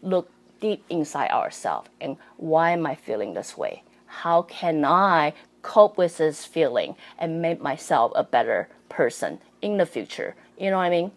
look 0.00 0.30
deep 0.60 0.82
inside 0.88 1.30
ourselves, 1.30 1.88
and 2.00 2.16
why 2.36 2.70
am 2.70 2.86
I 2.86 2.94
feeling 2.94 3.34
this 3.34 3.56
way? 3.56 3.82
How 4.06 4.42
can 4.42 4.84
I 4.84 5.34
cope 5.62 5.96
with 5.96 6.18
this 6.18 6.44
feeling 6.44 6.96
and 7.18 7.40
make 7.40 7.60
myself 7.60 8.12
a 8.14 8.22
better 8.22 8.68
person 8.88 9.38
in 9.60 9.78
the 9.78 9.86
future? 9.86 10.34
You 10.58 10.70
know 10.70 10.76
what 10.76 10.84
I 10.84 10.90
mean? 10.90 11.12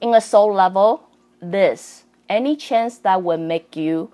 In 0.00 0.14
a 0.14 0.20
soul 0.20 0.52
level, 0.52 1.08
this 1.40 2.04
any 2.28 2.56
chance 2.56 2.98
that 2.98 3.22
will 3.22 3.38
make 3.38 3.76
you 3.76 4.10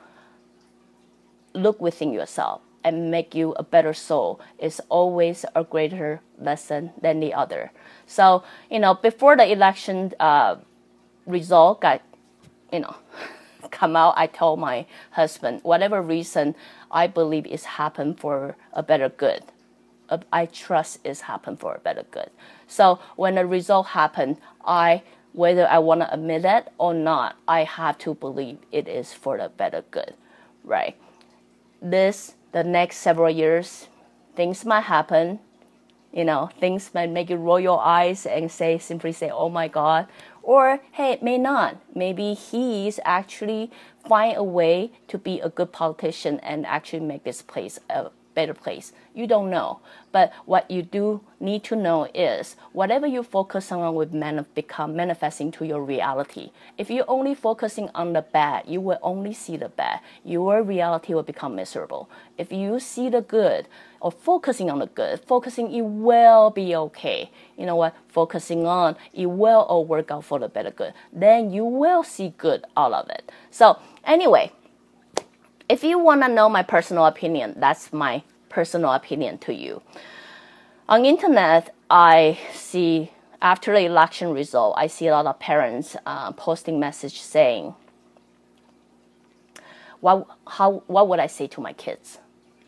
look 1.54 1.80
within 1.80 2.12
yourself 2.12 2.60
and 2.82 3.10
make 3.10 3.34
you 3.34 3.52
a 3.52 3.62
better 3.62 3.92
soul 3.92 4.40
is 4.58 4.80
always 4.88 5.44
a 5.54 5.64
greater 5.64 6.20
lesson 6.38 6.92
than 7.00 7.20
the 7.20 7.34
other. 7.34 7.72
So, 8.06 8.42
you 8.70 8.78
know, 8.78 8.94
before 8.94 9.36
the 9.36 9.50
election 9.50 10.12
uh, 10.18 10.56
result 11.26 11.82
got, 11.82 12.02
you 12.72 12.80
know, 12.80 12.96
come 13.70 13.96
out, 13.96 14.14
I 14.16 14.26
told 14.26 14.58
my 14.60 14.86
husband, 15.12 15.60
whatever 15.62 16.02
reason 16.02 16.54
I 16.90 17.06
believe 17.06 17.46
is 17.46 17.64
happened 17.64 18.20
for 18.20 18.56
a 18.72 18.82
better 18.82 19.08
good. 19.08 19.44
Uh, 20.08 20.18
I 20.32 20.46
trust 20.46 20.98
is 21.04 21.22
happened 21.22 21.60
for 21.60 21.74
a 21.74 21.78
better 21.78 22.04
good. 22.10 22.30
So 22.66 22.98
when 23.16 23.36
the 23.36 23.46
result 23.46 23.88
happened, 23.88 24.38
I 24.64 25.02
whether 25.32 25.66
I 25.66 25.78
want 25.78 26.00
to 26.00 26.12
admit 26.12 26.44
it 26.44 26.68
or 26.78 26.92
not, 26.92 27.36
I 27.46 27.64
have 27.64 27.98
to 27.98 28.14
believe 28.14 28.58
it 28.72 28.88
is 28.88 29.12
for 29.12 29.38
the 29.38 29.48
better 29.48 29.84
good, 29.90 30.14
right? 30.64 30.96
This, 31.80 32.34
the 32.52 32.64
next 32.64 32.96
several 32.98 33.30
years, 33.30 33.88
things 34.34 34.64
might 34.64 34.82
happen. 34.82 35.38
You 36.12 36.24
know, 36.24 36.50
things 36.58 36.90
might 36.92 37.10
make 37.10 37.30
you 37.30 37.36
roll 37.36 37.60
your 37.60 37.80
eyes 37.80 38.26
and 38.26 38.50
say, 38.50 38.78
simply 38.78 39.12
say, 39.12 39.30
oh 39.30 39.48
my 39.48 39.68
God. 39.68 40.08
Or, 40.50 40.80
hey, 40.90 41.12
it 41.12 41.22
may 41.22 41.38
not. 41.38 41.76
Maybe 41.94 42.34
he's 42.34 42.98
actually 43.04 43.70
find 44.04 44.36
a 44.36 44.42
way 44.42 44.90
to 45.06 45.16
be 45.16 45.38
a 45.38 45.48
good 45.48 45.70
politician 45.70 46.40
and 46.40 46.66
actually 46.66 47.06
make 47.06 47.22
this 47.22 47.40
place 47.40 47.78
a 47.88 48.10
better 48.40 48.54
place. 48.54 48.92
You 49.14 49.26
don't 49.26 49.50
know. 49.50 49.80
But 50.12 50.32
what 50.46 50.70
you 50.70 50.82
do 50.82 51.20
need 51.40 51.62
to 51.64 51.76
know 51.76 52.08
is 52.14 52.56
whatever 52.72 53.06
you 53.06 53.22
focus 53.22 53.70
on 53.70 53.94
will 53.94 54.06
manif- 54.06 54.46
become 54.54 54.96
manifesting 54.96 55.52
to 55.52 55.66
your 55.66 55.82
reality. 55.84 56.50
If 56.78 56.90
you're 56.90 57.10
only 57.16 57.34
focusing 57.34 57.90
on 57.94 58.14
the 58.14 58.22
bad, 58.22 58.64
you 58.66 58.80
will 58.80 58.98
only 59.02 59.34
see 59.34 59.56
the 59.58 59.68
bad. 59.68 60.00
Your 60.24 60.62
reality 60.62 61.12
will 61.12 61.22
become 61.22 61.54
miserable. 61.54 62.08
If 62.38 62.50
you 62.50 62.80
see 62.80 63.10
the 63.10 63.20
good 63.20 63.68
or 64.00 64.10
focusing 64.10 64.70
on 64.70 64.78
the 64.78 64.86
good, 64.86 65.20
focusing 65.20 65.70
it 65.70 65.82
will 65.82 66.50
be 66.50 66.74
okay. 66.74 67.30
You 67.58 67.66
know 67.66 67.76
what? 67.76 67.94
Focusing 68.08 68.66
on 68.66 68.96
it 69.12 69.26
will 69.26 69.60
all 69.70 69.84
work 69.84 70.10
out 70.10 70.24
for 70.24 70.38
the 70.38 70.48
better 70.48 70.70
good. 70.70 70.94
Then 71.12 71.52
you 71.52 71.64
will 71.64 72.02
see 72.02 72.32
good 72.38 72.64
out 72.74 72.92
of 72.92 73.10
it. 73.10 73.30
So 73.50 73.78
anyway, 74.04 74.52
if 75.70 75.84
you 75.84 76.00
want 76.00 76.22
to 76.22 76.28
know 76.28 76.48
my 76.48 76.64
personal 76.64 77.06
opinion, 77.06 77.54
that's 77.56 77.92
my 77.92 78.24
personal 78.48 78.90
opinion 78.90 79.38
to 79.38 79.54
you. 79.54 79.80
On 80.88 81.04
internet, 81.04 81.72
I 81.88 82.40
see 82.52 83.12
after 83.40 83.72
the 83.72 83.84
election 83.84 84.32
result, 84.32 84.74
I 84.76 84.88
see 84.88 85.06
a 85.06 85.12
lot 85.12 85.26
of 85.26 85.38
parents 85.38 85.96
uh, 86.04 86.32
posting 86.32 86.80
message 86.80 87.20
saying, 87.20 87.76
"What 90.00 90.26
how 90.48 90.82
what 90.88 91.06
would 91.06 91.20
I 91.20 91.28
say 91.28 91.46
to 91.46 91.60
my 91.60 91.72
kids? 91.72 92.18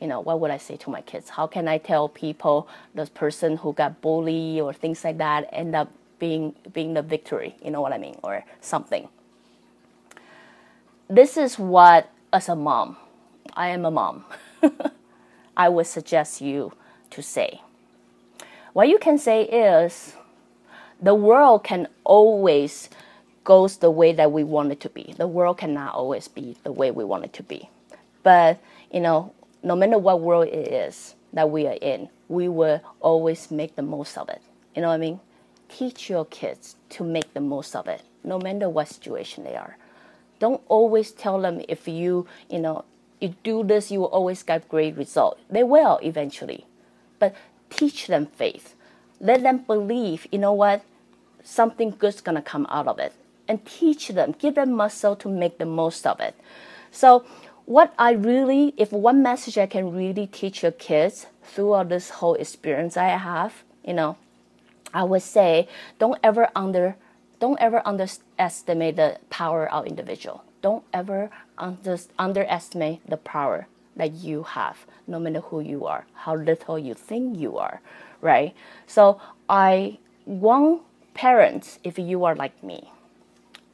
You 0.00 0.06
know, 0.06 0.20
what 0.20 0.38
would 0.38 0.52
I 0.52 0.58
say 0.58 0.76
to 0.76 0.90
my 0.90 1.00
kids? 1.00 1.30
How 1.30 1.48
can 1.48 1.66
I 1.66 1.78
tell 1.78 2.08
people 2.08 2.68
the 2.94 3.06
person 3.06 3.56
who 3.56 3.72
got 3.72 4.00
bullied 4.00 4.60
or 4.60 4.72
things 4.72 5.02
like 5.02 5.18
that 5.18 5.48
end 5.52 5.74
up 5.74 5.90
being 6.20 6.54
being 6.72 6.94
the 6.94 7.02
victory? 7.02 7.56
You 7.64 7.72
know 7.72 7.80
what 7.80 7.92
I 7.92 7.98
mean, 7.98 8.18
or 8.22 8.44
something." 8.60 9.08
This 11.10 11.36
is 11.36 11.58
what 11.58 12.08
as 12.32 12.48
a 12.48 12.56
mom, 12.56 12.96
I 13.54 13.68
am 13.68 13.84
a 13.84 13.90
mom, 13.90 14.24
I 15.56 15.68
would 15.68 15.86
suggest 15.86 16.40
you 16.40 16.72
to 17.10 17.22
say. 17.22 17.60
What 18.72 18.88
you 18.88 18.98
can 18.98 19.18
say 19.18 19.42
is 19.44 20.14
the 21.00 21.14
world 21.14 21.62
can 21.64 21.88
always 22.04 22.88
goes 23.44 23.78
the 23.78 23.90
way 23.90 24.12
that 24.12 24.32
we 24.32 24.44
want 24.44 24.72
it 24.72 24.80
to 24.80 24.88
be. 24.88 25.14
The 25.18 25.26
world 25.26 25.58
cannot 25.58 25.94
always 25.94 26.28
be 26.28 26.56
the 26.62 26.72
way 26.72 26.90
we 26.90 27.04
want 27.04 27.24
it 27.24 27.32
to 27.34 27.42
be. 27.42 27.68
But, 28.22 28.58
you 28.90 29.00
know, 29.00 29.34
no 29.62 29.76
matter 29.76 29.98
what 29.98 30.20
world 30.20 30.48
it 30.48 30.68
is 30.68 31.14
that 31.32 31.50
we 31.50 31.66
are 31.66 31.78
in, 31.82 32.08
we 32.28 32.48
will 32.48 32.80
always 33.00 33.50
make 33.50 33.74
the 33.74 33.82
most 33.82 34.16
of 34.16 34.28
it. 34.28 34.40
You 34.74 34.82
know 34.82 34.88
what 34.88 34.94
I 34.94 34.98
mean? 34.98 35.20
Teach 35.68 36.08
your 36.08 36.24
kids 36.24 36.76
to 36.90 37.04
make 37.04 37.34
the 37.34 37.40
most 37.40 37.74
of 37.74 37.88
it, 37.88 38.02
no 38.24 38.38
matter 38.38 38.68
what 38.68 38.88
situation 38.88 39.44
they 39.44 39.56
are. 39.56 39.76
Don't 40.42 40.60
always 40.66 41.12
tell 41.12 41.40
them 41.40 41.62
if 41.68 41.86
you, 41.86 42.26
you 42.50 42.58
know, 42.58 42.84
you 43.20 43.36
do 43.44 43.62
this, 43.62 43.92
you 43.92 44.00
will 44.00 44.08
always 44.08 44.42
get 44.42 44.68
great 44.68 44.96
result. 44.96 45.38
They 45.48 45.62
will 45.62 46.00
eventually. 46.02 46.66
But 47.20 47.36
teach 47.70 48.08
them 48.08 48.26
faith. 48.26 48.74
Let 49.20 49.44
them 49.44 49.58
believe, 49.58 50.26
you 50.32 50.40
know 50.40 50.52
what, 50.52 50.82
something 51.44 51.90
good's 51.90 52.20
gonna 52.20 52.42
come 52.42 52.66
out 52.70 52.88
of 52.88 52.98
it. 52.98 53.12
And 53.46 53.64
teach 53.64 54.08
them, 54.08 54.34
give 54.36 54.56
them 54.56 54.72
muscle 54.72 55.14
to 55.14 55.28
make 55.28 55.58
the 55.58 55.64
most 55.64 56.04
of 56.08 56.18
it. 56.18 56.34
So 56.90 57.24
what 57.64 57.94
I 57.96 58.10
really, 58.10 58.74
if 58.76 58.90
one 58.90 59.22
message 59.22 59.56
I 59.56 59.66
can 59.66 59.94
really 59.94 60.26
teach 60.26 60.64
your 60.64 60.72
kids 60.72 61.26
throughout 61.44 61.88
this 61.88 62.10
whole 62.18 62.34
experience 62.34 62.96
I 62.96 63.10
have, 63.10 63.62
you 63.86 63.94
know, 63.94 64.16
I 64.92 65.04
would 65.04 65.22
say 65.22 65.68
don't 66.00 66.18
ever 66.20 66.48
under 66.56 66.96
don't 67.42 67.58
ever 67.58 67.82
underestimate 67.84 68.94
the 68.94 69.18
power 69.28 69.68
of 69.68 69.84
individual. 69.84 70.44
Don't 70.62 70.84
ever 70.92 71.28
under, 71.58 71.98
underestimate 72.16 73.00
the 73.04 73.16
power 73.16 73.66
that 73.96 74.12
you 74.12 74.44
have, 74.44 74.86
no 75.08 75.18
matter 75.18 75.40
who 75.40 75.58
you 75.58 75.84
are, 75.84 76.06
how 76.14 76.36
little 76.36 76.78
you 76.78 76.94
think 76.94 77.36
you 77.36 77.58
are, 77.58 77.80
right? 78.20 78.54
So 78.86 79.20
I 79.48 79.98
want 80.24 80.82
parents, 81.14 81.80
if 81.82 81.98
you 81.98 82.22
are 82.24 82.36
like 82.36 82.62
me, 82.62 82.92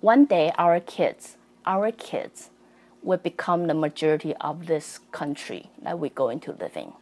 one 0.01 0.25
day 0.25 0.51
our 0.57 0.81
kids, 0.81 1.37
our 1.67 1.93
kids 1.93 2.49
will 3.03 3.19
become 3.19 3.67
the 3.67 3.75
majority 3.75 4.35
of 4.37 4.65
this 4.65 5.01
country 5.13 5.69
that 5.83 5.99
we're 5.99 6.09
going 6.09 6.41
to 6.41 6.53
live 6.53 6.75
in. 6.75 6.95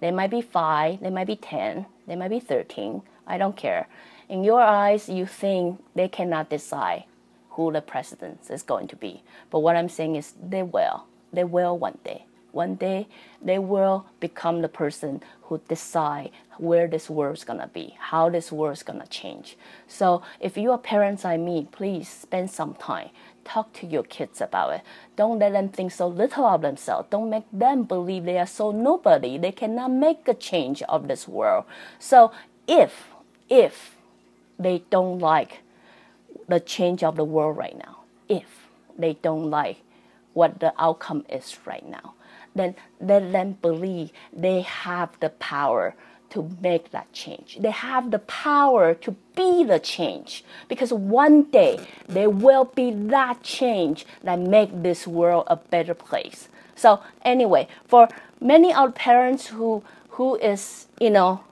They 0.00 0.10
might 0.10 0.30
be 0.30 0.42
five, 0.42 1.00
they 1.00 1.08
might 1.08 1.28
be 1.28 1.36
10, 1.36 1.86
they 2.06 2.14
might 2.14 2.28
be 2.28 2.40
13. 2.40 3.00
I 3.26 3.38
don't 3.38 3.56
care. 3.56 3.86
In 4.30 4.44
your 4.44 4.62
eyes, 4.62 5.08
you 5.08 5.26
think 5.26 5.82
they 5.96 6.06
cannot 6.06 6.50
decide 6.50 7.02
who 7.50 7.72
the 7.72 7.80
president 7.80 8.48
is 8.48 8.62
going 8.62 8.86
to 8.86 8.94
be. 8.94 9.24
But 9.50 9.58
what 9.58 9.74
I'm 9.74 9.88
saying 9.88 10.14
is 10.14 10.34
they 10.40 10.62
will. 10.62 11.06
They 11.32 11.42
will 11.42 11.76
one 11.76 11.98
day. 12.04 12.26
One 12.52 12.76
day, 12.76 13.08
they 13.42 13.58
will 13.58 14.06
become 14.20 14.62
the 14.62 14.68
person 14.68 15.20
who 15.42 15.60
decide 15.66 16.30
where 16.58 16.86
this 16.86 17.10
world 17.10 17.38
is 17.38 17.44
gonna 17.44 17.70
be, 17.72 17.96
how 17.98 18.28
this 18.28 18.52
world 18.52 18.76
is 18.76 18.84
gonna 18.84 19.08
change. 19.08 19.56
So 19.88 20.22
if 20.38 20.56
you 20.56 20.70
are 20.70 20.78
parents 20.78 21.24
like 21.24 21.40
me, 21.40 21.66
please 21.72 22.08
spend 22.08 22.52
some 22.52 22.74
time 22.74 23.10
talk 23.42 23.72
to 23.72 23.86
your 23.86 24.04
kids 24.04 24.40
about 24.40 24.72
it. 24.74 24.82
Don't 25.16 25.40
let 25.40 25.52
them 25.52 25.70
think 25.70 25.90
so 25.90 26.06
little 26.06 26.44
of 26.44 26.62
themselves. 26.62 27.08
Don't 27.10 27.30
make 27.30 27.46
them 27.52 27.82
believe 27.82 28.24
they 28.24 28.38
are 28.38 28.46
so 28.46 28.70
nobody. 28.70 29.38
They 29.38 29.50
cannot 29.50 29.90
make 29.90 30.28
a 30.28 30.34
change 30.34 30.82
of 30.82 31.08
this 31.08 31.26
world. 31.26 31.64
So 31.98 32.30
if 32.68 33.08
if 33.48 33.96
they 34.60 34.82
don't 34.90 35.18
like 35.18 35.60
the 36.48 36.60
change 36.60 37.02
of 37.02 37.16
the 37.16 37.24
world 37.24 37.56
right 37.56 37.76
now, 37.76 38.00
if 38.28 38.68
they 38.98 39.14
don't 39.14 39.50
like 39.50 39.78
what 40.34 40.60
the 40.60 40.72
outcome 40.78 41.24
is 41.28 41.56
right 41.64 41.88
now, 41.88 42.14
then 42.54 42.74
let 43.00 43.32
them 43.32 43.56
believe 43.62 44.10
they 44.32 44.60
have 44.60 45.18
the 45.20 45.30
power 45.30 45.94
to 46.30 46.48
make 46.60 46.92
that 46.92 47.12
change. 47.12 47.58
They 47.60 47.70
have 47.70 48.10
the 48.10 48.20
power 48.20 48.94
to 48.94 49.16
be 49.34 49.64
the 49.64 49.80
change 49.80 50.44
because 50.68 50.92
one 50.92 51.44
day 51.50 51.86
there 52.08 52.30
will 52.30 52.66
be 52.66 52.92
that 52.92 53.42
change 53.42 54.06
that 54.22 54.38
make 54.38 54.82
this 54.82 55.06
world 55.06 55.44
a 55.48 55.56
better 55.56 55.94
place. 55.94 56.48
So 56.76 57.00
anyway, 57.22 57.66
for 57.86 58.08
many 58.40 58.72
our 58.72 58.92
parents 58.92 59.48
who 59.48 59.82
who 60.10 60.36
is 60.36 60.86
you 61.00 61.10
know 61.10 61.42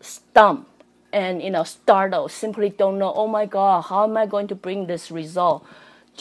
stumped 0.00 0.73
and 1.14 1.42
you 1.42 1.50
know 1.50 1.64
startled, 1.64 2.30
simply 2.32 2.68
don't 2.68 2.98
know. 2.98 3.12
Oh 3.14 3.28
my 3.28 3.46
God, 3.46 3.82
how 3.82 4.04
am 4.04 4.16
I 4.16 4.26
going 4.26 4.48
to 4.48 4.54
bring 4.54 4.86
this 4.86 5.10
result 5.10 5.64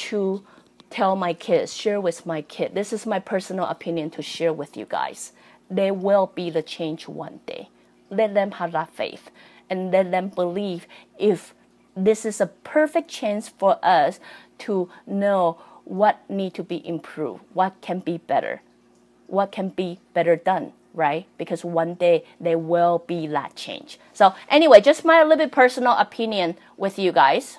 to 0.07 0.43
tell 0.89 1.15
my 1.17 1.33
kids, 1.33 1.73
share 1.73 1.99
with 1.99 2.25
my 2.25 2.41
kid? 2.43 2.75
This 2.75 2.93
is 2.93 3.05
my 3.05 3.19
personal 3.19 3.65
opinion 3.65 4.09
to 4.11 4.21
share 4.21 4.53
with 4.53 4.77
you 4.77 4.85
guys 4.85 5.33
there 5.75 5.93
will 5.93 6.31
be 6.35 6.49
the 6.49 6.61
change 6.61 7.07
one 7.07 7.39
day. 7.45 7.69
Let 8.09 8.33
them 8.33 8.51
have 8.51 8.71
that 8.73 8.93
faith 8.93 9.29
and 9.69 9.91
let 9.91 10.11
them 10.11 10.29
believe 10.29 10.87
if 11.17 11.53
this 11.95 12.25
is 12.25 12.41
a 12.41 12.47
perfect 12.47 13.09
chance 13.09 13.49
for 13.49 13.79
us 13.83 14.19
to 14.59 14.89
know 15.05 15.57
what 15.83 16.27
need 16.29 16.53
to 16.55 16.63
be 16.63 16.85
improved, 16.87 17.43
what 17.53 17.81
can 17.81 17.99
be 17.99 18.17
better, 18.17 18.61
what 19.27 19.51
can 19.51 19.69
be 19.69 19.99
better 20.13 20.35
done, 20.35 20.73
right? 20.93 21.25
Because 21.37 21.65
one 21.65 21.95
day 21.95 22.23
there 22.39 22.57
will 22.57 23.03
be 23.07 23.27
that 23.27 23.55
change. 23.55 23.99
So 24.13 24.33
anyway, 24.49 24.81
just 24.81 25.03
my 25.03 25.23
little 25.23 25.37
bit 25.37 25.51
personal 25.51 25.93
opinion 25.93 26.55
with 26.77 26.99
you 26.99 27.11
guys. 27.11 27.57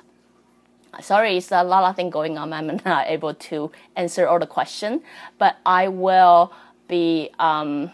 Sorry, 1.00 1.36
it's 1.36 1.50
a 1.50 1.64
lot 1.64 1.82
of 1.84 1.96
things 1.96 2.12
going 2.12 2.38
on. 2.38 2.52
I'm 2.52 2.66
not 2.84 3.08
able 3.08 3.34
to 3.34 3.72
answer 3.96 4.28
all 4.28 4.38
the 4.38 4.46
question, 4.46 5.02
but 5.38 5.56
I 5.66 5.88
will 5.88 6.52
be 6.88 7.30
um, 7.38 7.90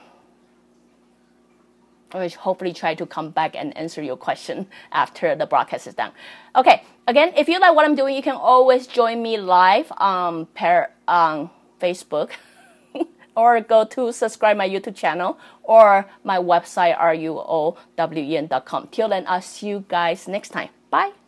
I 2.13 2.19
will 2.19 2.29
hopefully 2.31 2.73
try 2.73 2.95
to 2.95 3.07
come 3.07 3.31
back 3.31 3.55
and 3.55 3.77
answer 3.77 4.03
your 4.03 4.17
question 4.17 4.67
after 4.93 5.35
the 5.35 5.47
broadcast 5.47 5.87
is 5.87 5.95
done. 5.95 6.13
Okay, 6.57 6.83
again, 7.07 7.33
if 7.37 7.49
you 7.49 7.59
like 7.61 7.75
what 7.75 7.85
I'm 7.85 7.95
doing, 7.95 8.17
you 8.17 8.23
can 8.23 8.37
always 8.37 8.87
join 8.87 9.23
me 9.23 9.39
live 9.39 9.93
on 9.97 10.47
per, 10.47 10.91
on 11.07 11.51
Facebook. 11.81 12.31
or 13.37 13.61
go 13.61 13.85
to 13.85 14.13
subscribe 14.13 14.57
my 14.57 14.69
YouTube 14.69 14.97
channel 14.97 15.39
or 15.63 16.07
my 16.25 16.39
website 16.39 16.99
ruowen.com. 16.99 18.89
Till 18.91 19.09
then, 19.09 19.25
I'll 19.27 19.43
see 19.43 19.69
you 19.69 19.85
guys 19.89 20.29
next 20.29 20.51
time. 20.51 20.71
Bye. 20.91 21.20